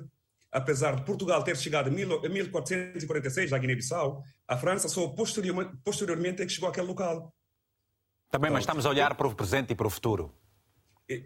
[0.51, 6.45] Apesar de Portugal ter chegado em 1446 à Guiné-Bissau, a França só posteriormente, posteriormente é
[6.45, 7.33] que chegou àquele local.
[8.29, 10.35] Também, então, mas estamos a olhar para o presente e para o futuro.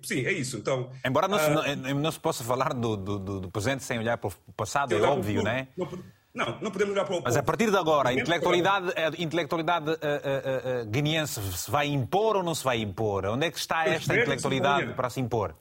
[0.02, 0.56] Sim, é isso.
[0.56, 4.18] Então, Embora não, uh, não, não, se possa falar do, do, do, presente sem olhar
[4.18, 5.68] para o passado, é óbvio, não é?
[5.76, 5.86] Não,
[6.34, 7.22] não, não podemos olhar para o.
[7.22, 11.88] Mas a partir de agora, a intelectualidade, a intelectualidade uh, uh, uh, guineense se vai
[11.88, 13.26] impor ou não se vai impor?
[13.26, 15.56] Onde é que está eu esta intelectualidade se para se impor?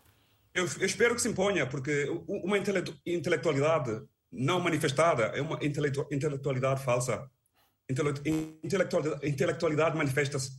[0.55, 2.57] Eu, eu, espero que se imponha, porque uma
[3.07, 7.31] intelectualidade não manifestada é uma intelectualidade falsa.
[7.89, 10.53] Intelectualidade, intelectualidade manifesta-se.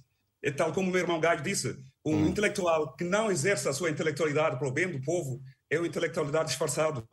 [0.43, 2.28] É tal como o meu irmão Gaio disse: um hum.
[2.28, 6.49] intelectual que não exerce a sua intelectualidade para o bem do povo é uma intelectualidade
[6.49, 7.07] disfarçado.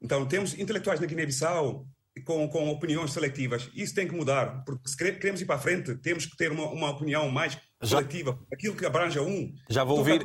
[0.00, 1.86] Então, temos intelectuais na Guiné-Bissau
[2.20, 3.70] com, com opiniões seletivas.
[3.74, 6.66] Isso tem que mudar, porque se queremos ir para a frente, temos que ter uma,
[6.66, 8.32] uma opinião mais seletiva.
[8.32, 9.52] Já, Aquilo que abranja um.
[9.68, 10.24] Já vou ouvir.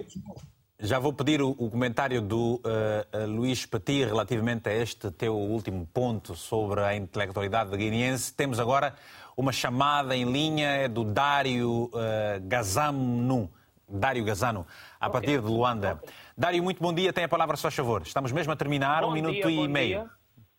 [0.79, 5.35] Já vou pedir o, o comentário do uh, uh, Luís Petit relativamente a este teu
[5.35, 8.32] último ponto sobre a intelectualidade guineense.
[8.32, 8.93] Temos agora
[9.36, 13.49] uma chamada em linha é do Dário uh, Gazano,
[13.89, 14.67] Dário Gazano,
[14.99, 15.20] a okay.
[15.20, 15.93] partir de Luanda.
[15.93, 16.09] Okay.
[16.37, 17.12] Dário, muito bom dia.
[17.12, 18.03] Tem a palavra, só favor.
[18.03, 20.07] Estamos mesmo a terminar, bom um dia, minuto e meio.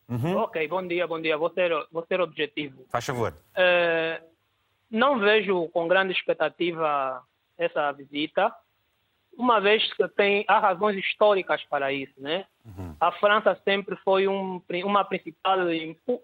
[0.08, 0.36] Uhum.
[0.38, 1.36] Ok, bom dia, bom dia.
[1.36, 2.84] Vou ser, vou ser objetivo.
[2.90, 3.32] Faz favor.
[3.32, 4.24] Uh,
[4.90, 7.22] não vejo com grande expectativa
[7.58, 8.54] essa visita,
[9.36, 12.14] uma vez que tem, há razões históricas para isso.
[12.18, 12.44] Né?
[12.64, 12.96] Uhum.
[13.00, 15.58] A França sempre foi um, uma principal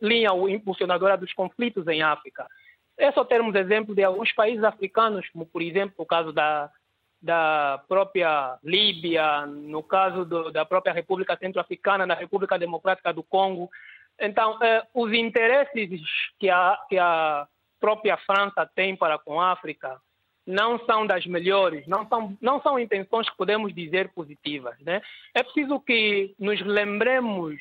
[0.02, 2.46] linha impulsionadora dos conflitos em África.
[2.96, 6.70] É só termos exemplo de alguns países africanos, como por exemplo o caso da,
[7.24, 13.70] da própria Líbia, no caso do, da própria República Centro-Africana, da República Democrática do Congo,
[14.20, 16.02] Então, eh, os interesses
[16.38, 17.48] que a, que a
[17.80, 19.98] própria França tem para com a África
[20.46, 24.78] não são das melhores, não são, não são intenções que podemos dizer positivas.
[24.80, 25.00] Né?
[25.34, 27.56] É preciso que nos lembremos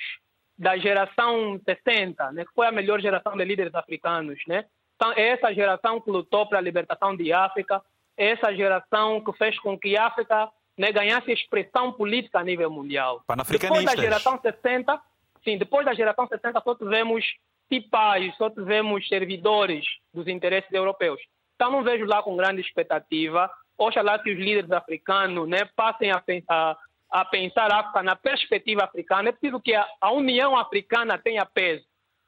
[0.58, 4.40] da geração 60, né, que foi a melhor geração de líderes africanos.
[4.46, 4.66] Né?
[4.96, 7.82] Então, é essa geração que lutou a libertação de África, é
[8.18, 13.24] essa geração que fez com que a África né, ganhasse expressão política a nível mundial.
[13.50, 15.02] Depois da geração 60,
[15.44, 17.26] sim, depois da geração 60 só tivemos
[17.70, 21.20] tipais, só tivemos servidores dos interesses europeus.
[21.56, 23.50] Então não vejo lá com grande expectativa.
[23.78, 26.78] Oxalá que os líderes africanos né, passem a pensar,
[27.10, 29.30] a pensar a África na perspectiva africana.
[29.30, 31.86] É preciso que a, a União Africana tenha peso.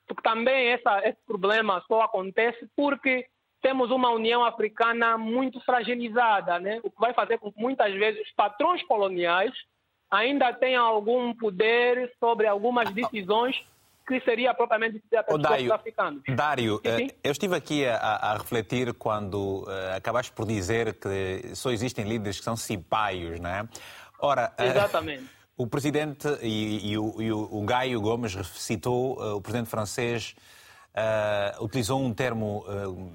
[0.07, 3.25] Porque também essa, esse problema só acontece porque
[3.65, 6.79] temos uma União Africana muito fragilizada, né?
[6.83, 9.51] o que vai fazer com que muitas vezes os patrões coloniais
[10.11, 13.59] ainda tenham algum poder sobre algumas decisões
[14.07, 16.21] que seria propriamente para os africanos.
[16.27, 17.07] Dário, sim, sim.
[17.07, 22.05] Eh, eu estive aqui a, a refletir quando uh, acabaste por dizer que só existem
[22.05, 23.67] líderes que são cipaios, não é?
[24.19, 25.23] Ora, eh, Exatamente.
[25.23, 25.29] Uh,
[25.63, 30.35] o presidente e, e, o, e o, Gaio Gomes citou uh, o presidente francês
[30.95, 33.11] Uh, utilizou um termo uh,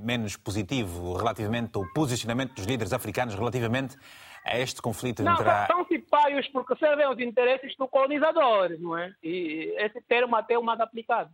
[0.00, 3.96] menos positivo relativamente ao posicionamento dos líderes africanos relativamente
[4.44, 5.66] a este conflito não, entre a...
[5.66, 9.12] são cipaios porque servem aos interesses do colonizador, não é?
[9.24, 11.28] E esse termo até é o mais aplicado.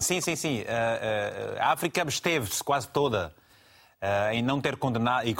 [0.00, 0.62] Sim, sim, sim.
[0.62, 3.32] Uh, a África absteve-se quase toda
[4.32, 5.36] em não ter condenado e,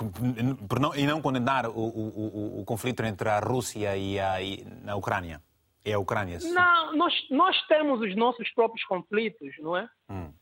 [0.78, 4.94] não, e não condenar o, o, o, conflito entre a Rússia e a, e, na
[4.94, 5.42] Ucrânia.
[5.84, 6.38] É a Ucrânia.
[6.40, 6.52] Sim.
[6.52, 9.88] Não, nós, nós temos os nossos próprios conflitos, não é?
[10.09, 10.32] Hum.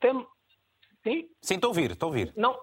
[0.00, 0.26] Tem...
[1.02, 1.28] Sim?
[1.40, 2.32] Sim, estou a ouvir, estou a ouvir.
[2.36, 2.58] Não,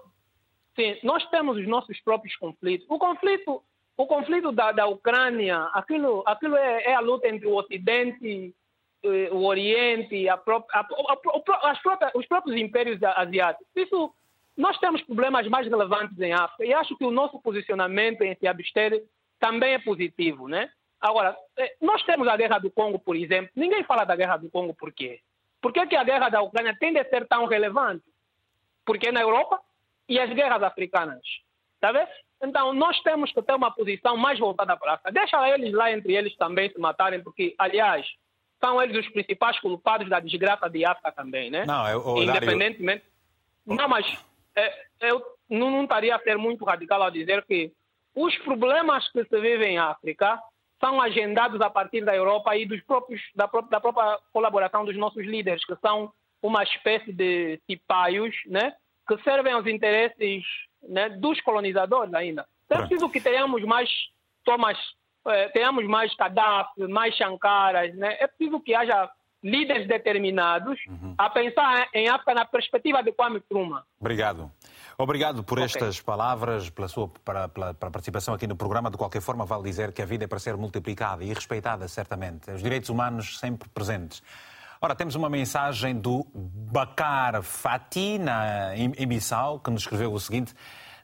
[0.74, 2.86] sim, nós temos os nossos próprios conflitos.
[2.88, 3.62] O conflito,
[3.96, 8.54] o conflito da, da Ucrânia, aquilo, aquilo é, é a luta entre o Ocidente,
[9.02, 13.66] eh, o Oriente, a própria, a, as próprias, os próprios impérios asiáticos.
[13.76, 14.14] Isso,
[14.56, 18.46] nós temos problemas mais relevantes em África e acho que o nosso posicionamento em se
[18.46, 19.04] abster
[19.38, 20.70] também é positivo, né?
[21.00, 23.50] Agora, eh, nós temos a guerra do Congo, por exemplo.
[23.54, 25.20] Ninguém fala da guerra do Congo por quê?
[25.60, 28.04] Por que, que a guerra da Ucrânia tem de ser tão relevante?
[28.84, 29.60] Porque é na Europa
[30.08, 31.22] e as guerras africanas.
[31.74, 32.08] Está vendo?
[32.42, 35.12] Então, nós temos que ter uma posição mais voltada para a África.
[35.12, 38.06] Deixa eles lá entre eles também se matarem, porque, aliás,
[38.60, 41.64] são eles os principais culpados da desgraça de África também, né?
[41.66, 43.04] Não, eu, Independentemente.
[43.66, 44.06] Não, mas
[44.56, 47.72] é, eu não, não estaria a ser muito radical ao dizer que
[48.14, 50.40] os problemas que se vivem em África
[50.80, 55.24] são agendados a partir da Europa e dos próprios, da, da própria colaboração dos nossos
[55.24, 58.74] líderes, que são uma espécie de cipaios, né,
[59.06, 60.44] que servem aos interesses
[60.88, 62.46] né, dos colonizadores ainda.
[62.64, 63.90] Então, é preciso que tenhamos mais
[64.44, 64.78] Thomas,
[65.26, 68.16] eh, tenhamos mais Gaddafi, mais Shankaras, né?
[68.20, 69.10] é preciso que haja
[69.42, 71.14] líderes determinados uhum.
[71.16, 73.84] a pensar em África na perspectiva de Kwame Nkrumah.
[74.00, 74.50] Obrigado.
[75.00, 75.66] Obrigado por okay.
[75.66, 78.90] estas palavras, pela sua pela, pela, pela, participação aqui no programa.
[78.90, 82.50] De qualquer forma, vale dizer que a vida é para ser multiplicada e respeitada, certamente.
[82.50, 84.20] Os direitos humanos sempre presentes.
[84.80, 90.18] Ora, temos uma mensagem do Bakar Fati, na, em, em Bissau, que nos escreveu o
[90.18, 90.52] seguinte.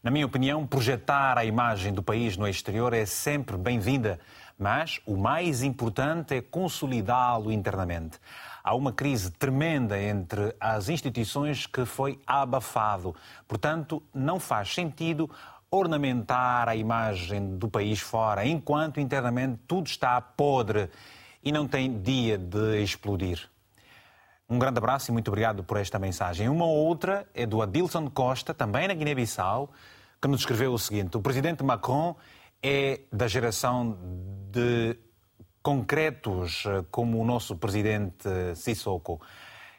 [0.02, 4.18] Na minha opinião, projetar a imagem do país no exterior é sempre bem-vinda,
[4.58, 8.18] mas o mais importante é consolidá-lo internamente
[8.64, 13.14] há uma crise tremenda entre as instituições que foi abafado.
[13.46, 15.30] Portanto, não faz sentido
[15.70, 20.88] ornamentar a imagem do país fora, enquanto internamente tudo está podre
[21.42, 23.50] e não tem dia de explodir.
[24.48, 26.48] Um grande abraço e muito obrigado por esta mensagem.
[26.48, 29.70] Uma outra é do Adilson Costa, também na Guiné-Bissau,
[30.20, 32.14] que nos escreveu o seguinte: O presidente Macron
[32.62, 33.98] é da geração
[34.50, 34.96] de
[35.64, 39.18] concretos, eh, como o nosso presidente Sissoko.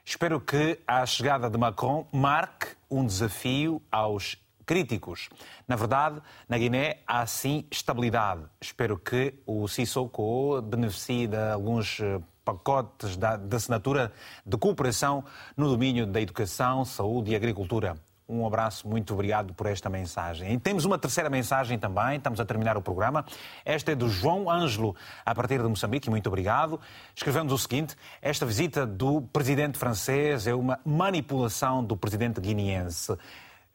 [0.03, 4.35] Espero que a chegada de Macron marque um desafio aos
[4.65, 5.29] críticos.
[5.67, 8.41] Na verdade, na Guiné há sim estabilidade.
[8.59, 14.11] Espero que o Sissoko beneficie de alguns eh, pacotes de assinatura
[14.43, 15.23] de cooperação
[15.55, 17.95] no domínio da educação, saúde e agricultura.
[18.27, 20.53] Um abraço, muito obrigado por esta mensagem.
[20.53, 23.23] E temos uma terceira mensagem também, estamos a terminar o programa.
[23.64, 26.80] Esta é do João Ângelo, a partir de Moçambique, muito obrigado.
[27.15, 33.15] Escrevemos o seguinte: esta visita do presidente francês é uma manipulação do presidente guineense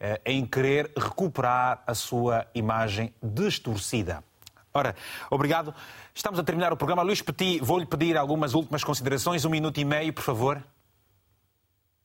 [0.00, 4.24] eh, em querer recuperar a sua imagem distorcida.
[4.74, 4.96] Ora,
[5.30, 5.72] obrigado.
[6.12, 7.02] Estamos a terminar o programa.
[7.02, 10.64] Luís Petit, vou-lhe pedir algumas últimas considerações, um minuto e meio, por favor.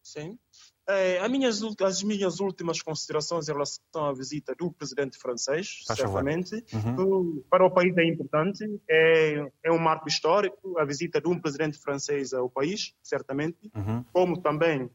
[0.04, 0.38] Sim.
[0.88, 6.64] As, minhas, as minhas últimas considerações em relação à visita do presidente francês, Faz certamente,
[6.74, 7.44] Uhum.
[7.50, 11.78] para o país é importante, é, é um marco histórico, a visita de um presidente
[11.80, 14.04] francês ao país, certamente, Uhum.
[14.14, 14.90] como também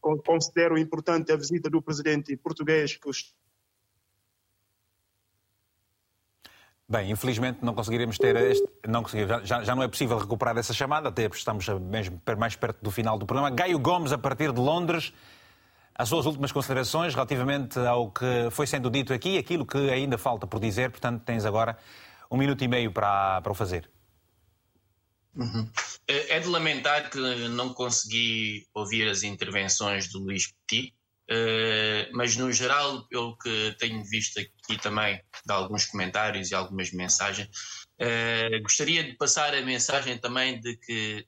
[0.00, 3.34] con- considero importante a visita do presidente português que os
[6.86, 8.66] Bem, infelizmente não conseguiremos ter este.
[8.86, 12.54] Não conseguiremos, já, já não é possível recuperar essa chamada, até porque estamos mesmo mais
[12.56, 13.50] perto do final do programa.
[13.50, 15.12] Gaio Gomes, a partir de Londres,
[15.94, 20.46] as suas últimas considerações relativamente ao que foi sendo dito aqui, aquilo que ainda falta
[20.46, 21.78] por dizer, portanto tens agora
[22.30, 23.88] um minuto e meio para, para o fazer.
[26.06, 30.94] É de lamentar que não consegui ouvir as intervenções do Luís Petit,
[31.28, 36.92] eh, mas no geral, pelo que tenho visto aqui também de alguns comentários e algumas
[36.92, 37.48] mensagens,
[37.98, 41.26] eh, gostaria de passar a mensagem também de que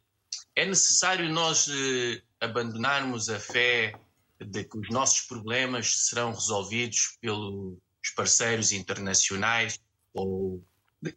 [0.54, 3.94] é necessário nós eh, abandonarmos a fé
[4.38, 7.78] de que os nossos problemas serão resolvidos pelos
[8.14, 9.80] parceiros internacionais
[10.12, 10.62] ou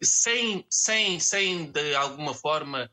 [0.02, 2.90] sem, sem, sem de alguma forma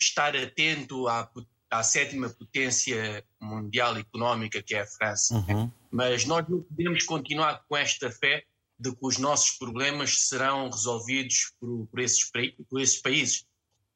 [0.00, 1.46] estar atento à, po-
[1.78, 5.44] à sétima potência mundial económica que é a França.
[5.90, 8.44] Mas nós não podemos continuar com esta fé
[8.78, 12.30] de que os nossos problemas serão resolvidos por, por esses,
[12.68, 13.46] por esses países.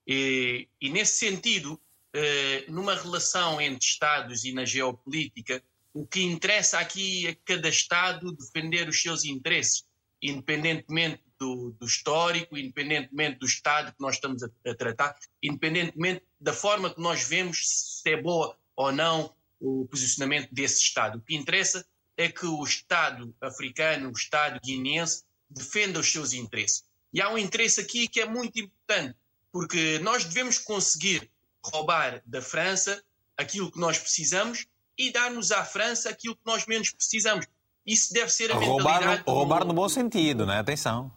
[0.06, 1.80] E, e nesse sentido,
[2.14, 8.32] eh, numa relação entre Estados e na geopolítica, o que interessa aqui é cada Estado
[8.32, 9.84] defender os seus interesses,
[10.22, 16.52] independentemente do, do histórico, independentemente do Estado que nós estamos a, a tratar, independentemente da
[16.52, 17.60] forma que nós vemos
[18.00, 21.18] se é boa ou não o posicionamento desse Estado.
[21.18, 21.84] O que interessa
[22.16, 26.84] é que o Estado africano, o Estado guineense, defenda os seus interesses.
[27.12, 29.16] E há um interesse aqui que é muito importante,
[29.50, 31.30] porque nós devemos conseguir
[31.64, 33.02] roubar da França
[33.36, 34.66] aquilo que nós precisamos
[34.96, 37.46] e dar-nos à França aquilo que nós menos precisamos.
[37.86, 39.22] Isso deve ser a Roubar, mentalidade...
[39.26, 40.58] no, roubar no bom sentido, não é?
[40.58, 41.10] Atenção.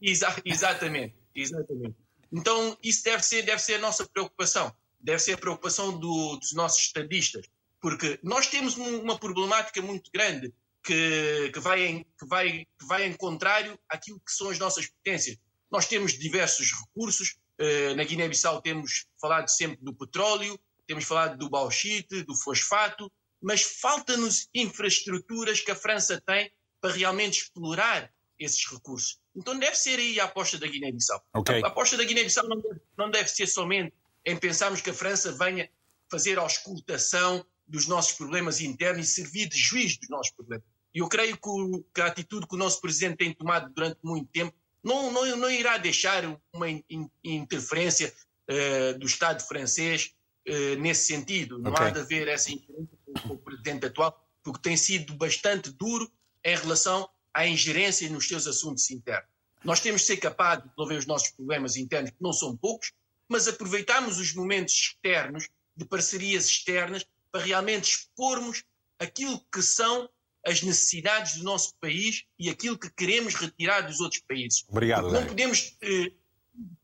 [0.00, 1.94] Exa- exatamente, exatamente.
[2.32, 4.74] Então, isso deve ser, deve ser a nossa preocupação.
[5.00, 7.46] Deve ser a preocupação do- dos nossos estadistas.
[7.80, 10.52] Porque nós temos um- uma problemática muito grande
[10.82, 14.86] que, que, vai em, que, vai, que vai em contrário àquilo que são as nossas
[14.88, 15.36] potências.
[15.70, 17.36] Nós temos diversos recursos.
[17.58, 23.10] eh, na Guiné-Bissau temos falado sempre do petróleo, temos falado do bauxite, do fosfato,
[23.40, 26.50] mas falta-nos infraestruturas que a França tem
[26.82, 29.18] para realmente explorar esses recursos.
[29.34, 31.22] Então deve ser aí a aposta da Guiné-Bissau.
[31.34, 31.62] Ok.
[31.62, 33.92] A aposta da Guiné-Bissau não deve, não deve ser somente
[34.24, 35.68] em pensarmos que a França venha
[36.10, 40.64] fazer a auscultação dos nossos problemas internos e servir de juiz dos nossos problemas.
[40.94, 43.98] E eu creio que, o- que a atitude que o nosso presidente tem tomado durante
[44.02, 46.22] muito tempo não, não, não irá deixar
[46.52, 48.14] uma in- in- interferência
[48.48, 50.14] eh, do Estado francês
[50.46, 51.58] eh, nesse sentido.
[51.58, 51.84] Não Ok.
[51.86, 52.96] há de haver essa interferência
[53.26, 56.08] com o presidente atual, porque tem sido bastante duro
[56.44, 59.28] em relação à ingerência nos seus assuntos internos.
[59.62, 62.92] Nós temos de ser capazes de resolver os nossos problemas internos, que não são poucos,
[63.28, 65.46] mas aproveitarmos os momentos externos,
[65.76, 68.64] de parcerias externas, para realmente expormos
[68.98, 70.08] aquilo que são
[70.46, 74.64] as necessidades do nosso país e aquilo que queremos retirar dos outros países.
[74.68, 76.12] Obrigado, Porque não podemos, eh,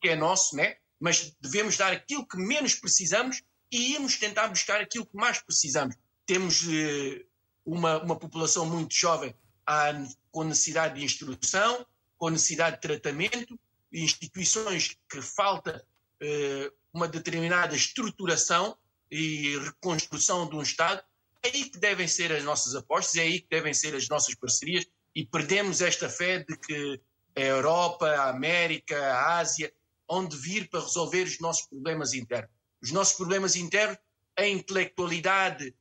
[0.02, 0.76] que é nosso, né?
[1.00, 5.96] mas devemos dar aquilo que menos precisamos e irmos tentar buscar aquilo que mais precisamos.
[6.26, 7.24] Temos eh,
[7.64, 9.34] uma, uma população muito jovem
[9.66, 9.92] há-
[10.30, 11.86] com necessidade de instrução,
[12.18, 13.58] com necessidade de tratamento,
[13.92, 15.84] instituições que falta
[16.20, 18.76] eh, uma determinada estruturação
[19.10, 21.02] e reconstrução de um Estado.
[21.42, 24.34] É aí que devem ser as nossas apostas, é aí que devem ser as nossas
[24.34, 27.00] parcerias e perdemos esta fé de que
[27.36, 29.72] a Europa, a América, a Ásia,
[30.08, 32.50] onde vir para resolver os nossos problemas internos.
[32.80, 33.98] Os nossos problemas internos,
[34.36, 35.74] a intelectualidade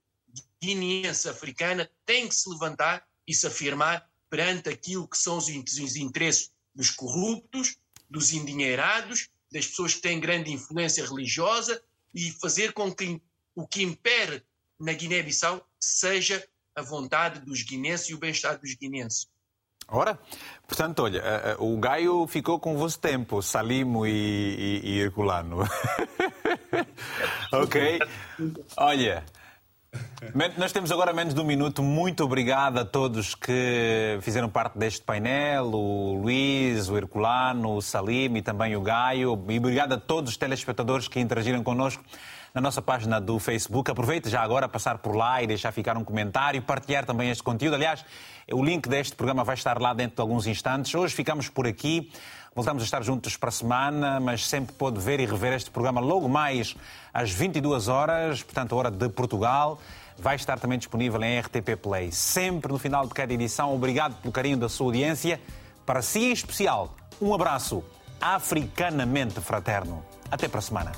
[0.62, 5.64] guineense africana tem que se levantar e se afirmar perante aquilo que são os in-
[5.64, 7.78] os interesses dos corruptos,
[8.10, 11.82] dos endinheirados, das pessoas que têm grande influência religiosa
[12.14, 13.22] e fazer com que
[13.56, 14.44] o que impere
[14.80, 16.46] na Guiné-Bissau seja
[16.76, 19.28] a vontade dos guinenses e o bem-estar dos guinenses.
[19.88, 20.18] Ora,
[20.68, 21.22] portanto, olha,
[21.60, 25.58] o Gaio ficou com o vosso tempo, Salimo e, e, e Herculano.
[27.52, 28.00] ok?
[28.78, 29.26] Olha,
[30.58, 31.84] nós temos agora menos de um minuto.
[31.84, 38.38] Muito obrigado a todos que fizeram parte deste painel, o Luís, o Herculano, o Salim
[38.38, 39.38] e também o Gaio.
[39.50, 42.04] E obrigado a todos os telespectadores que interagiram connosco.
[42.54, 43.90] na nossa página do Facebook.
[43.90, 47.76] Aproveite já agora passar por lá e deixar ficar um comentário, partilhar também este conteúdo.
[47.76, 48.04] Aliás,
[48.52, 50.94] o link deste programa vai estar lá dentro de alguns instantes.
[50.94, 52.12] Hoje ficamos por aqui.
[52.54, 56.02] Voltamos a estar juntos para a semana, mas sempre pode ver e rever este programa
[56.02, 56.76] logo mais
[57.14, 59.80] às 22 horas, portanto, hora de Portugal.
[60.18, 62.12] Vai estar também disponível em RTP Play.
[62.12, 63.74] Sempre no final de cada edição.
[63.74, 65.40] Obrigado pelo carinho da sua audiência.
[65.86, 67.82] Para si em especial, um abraço
[68.20, 70.04] africanamente fraterno.
[70.30, 70.92] Até para a semana.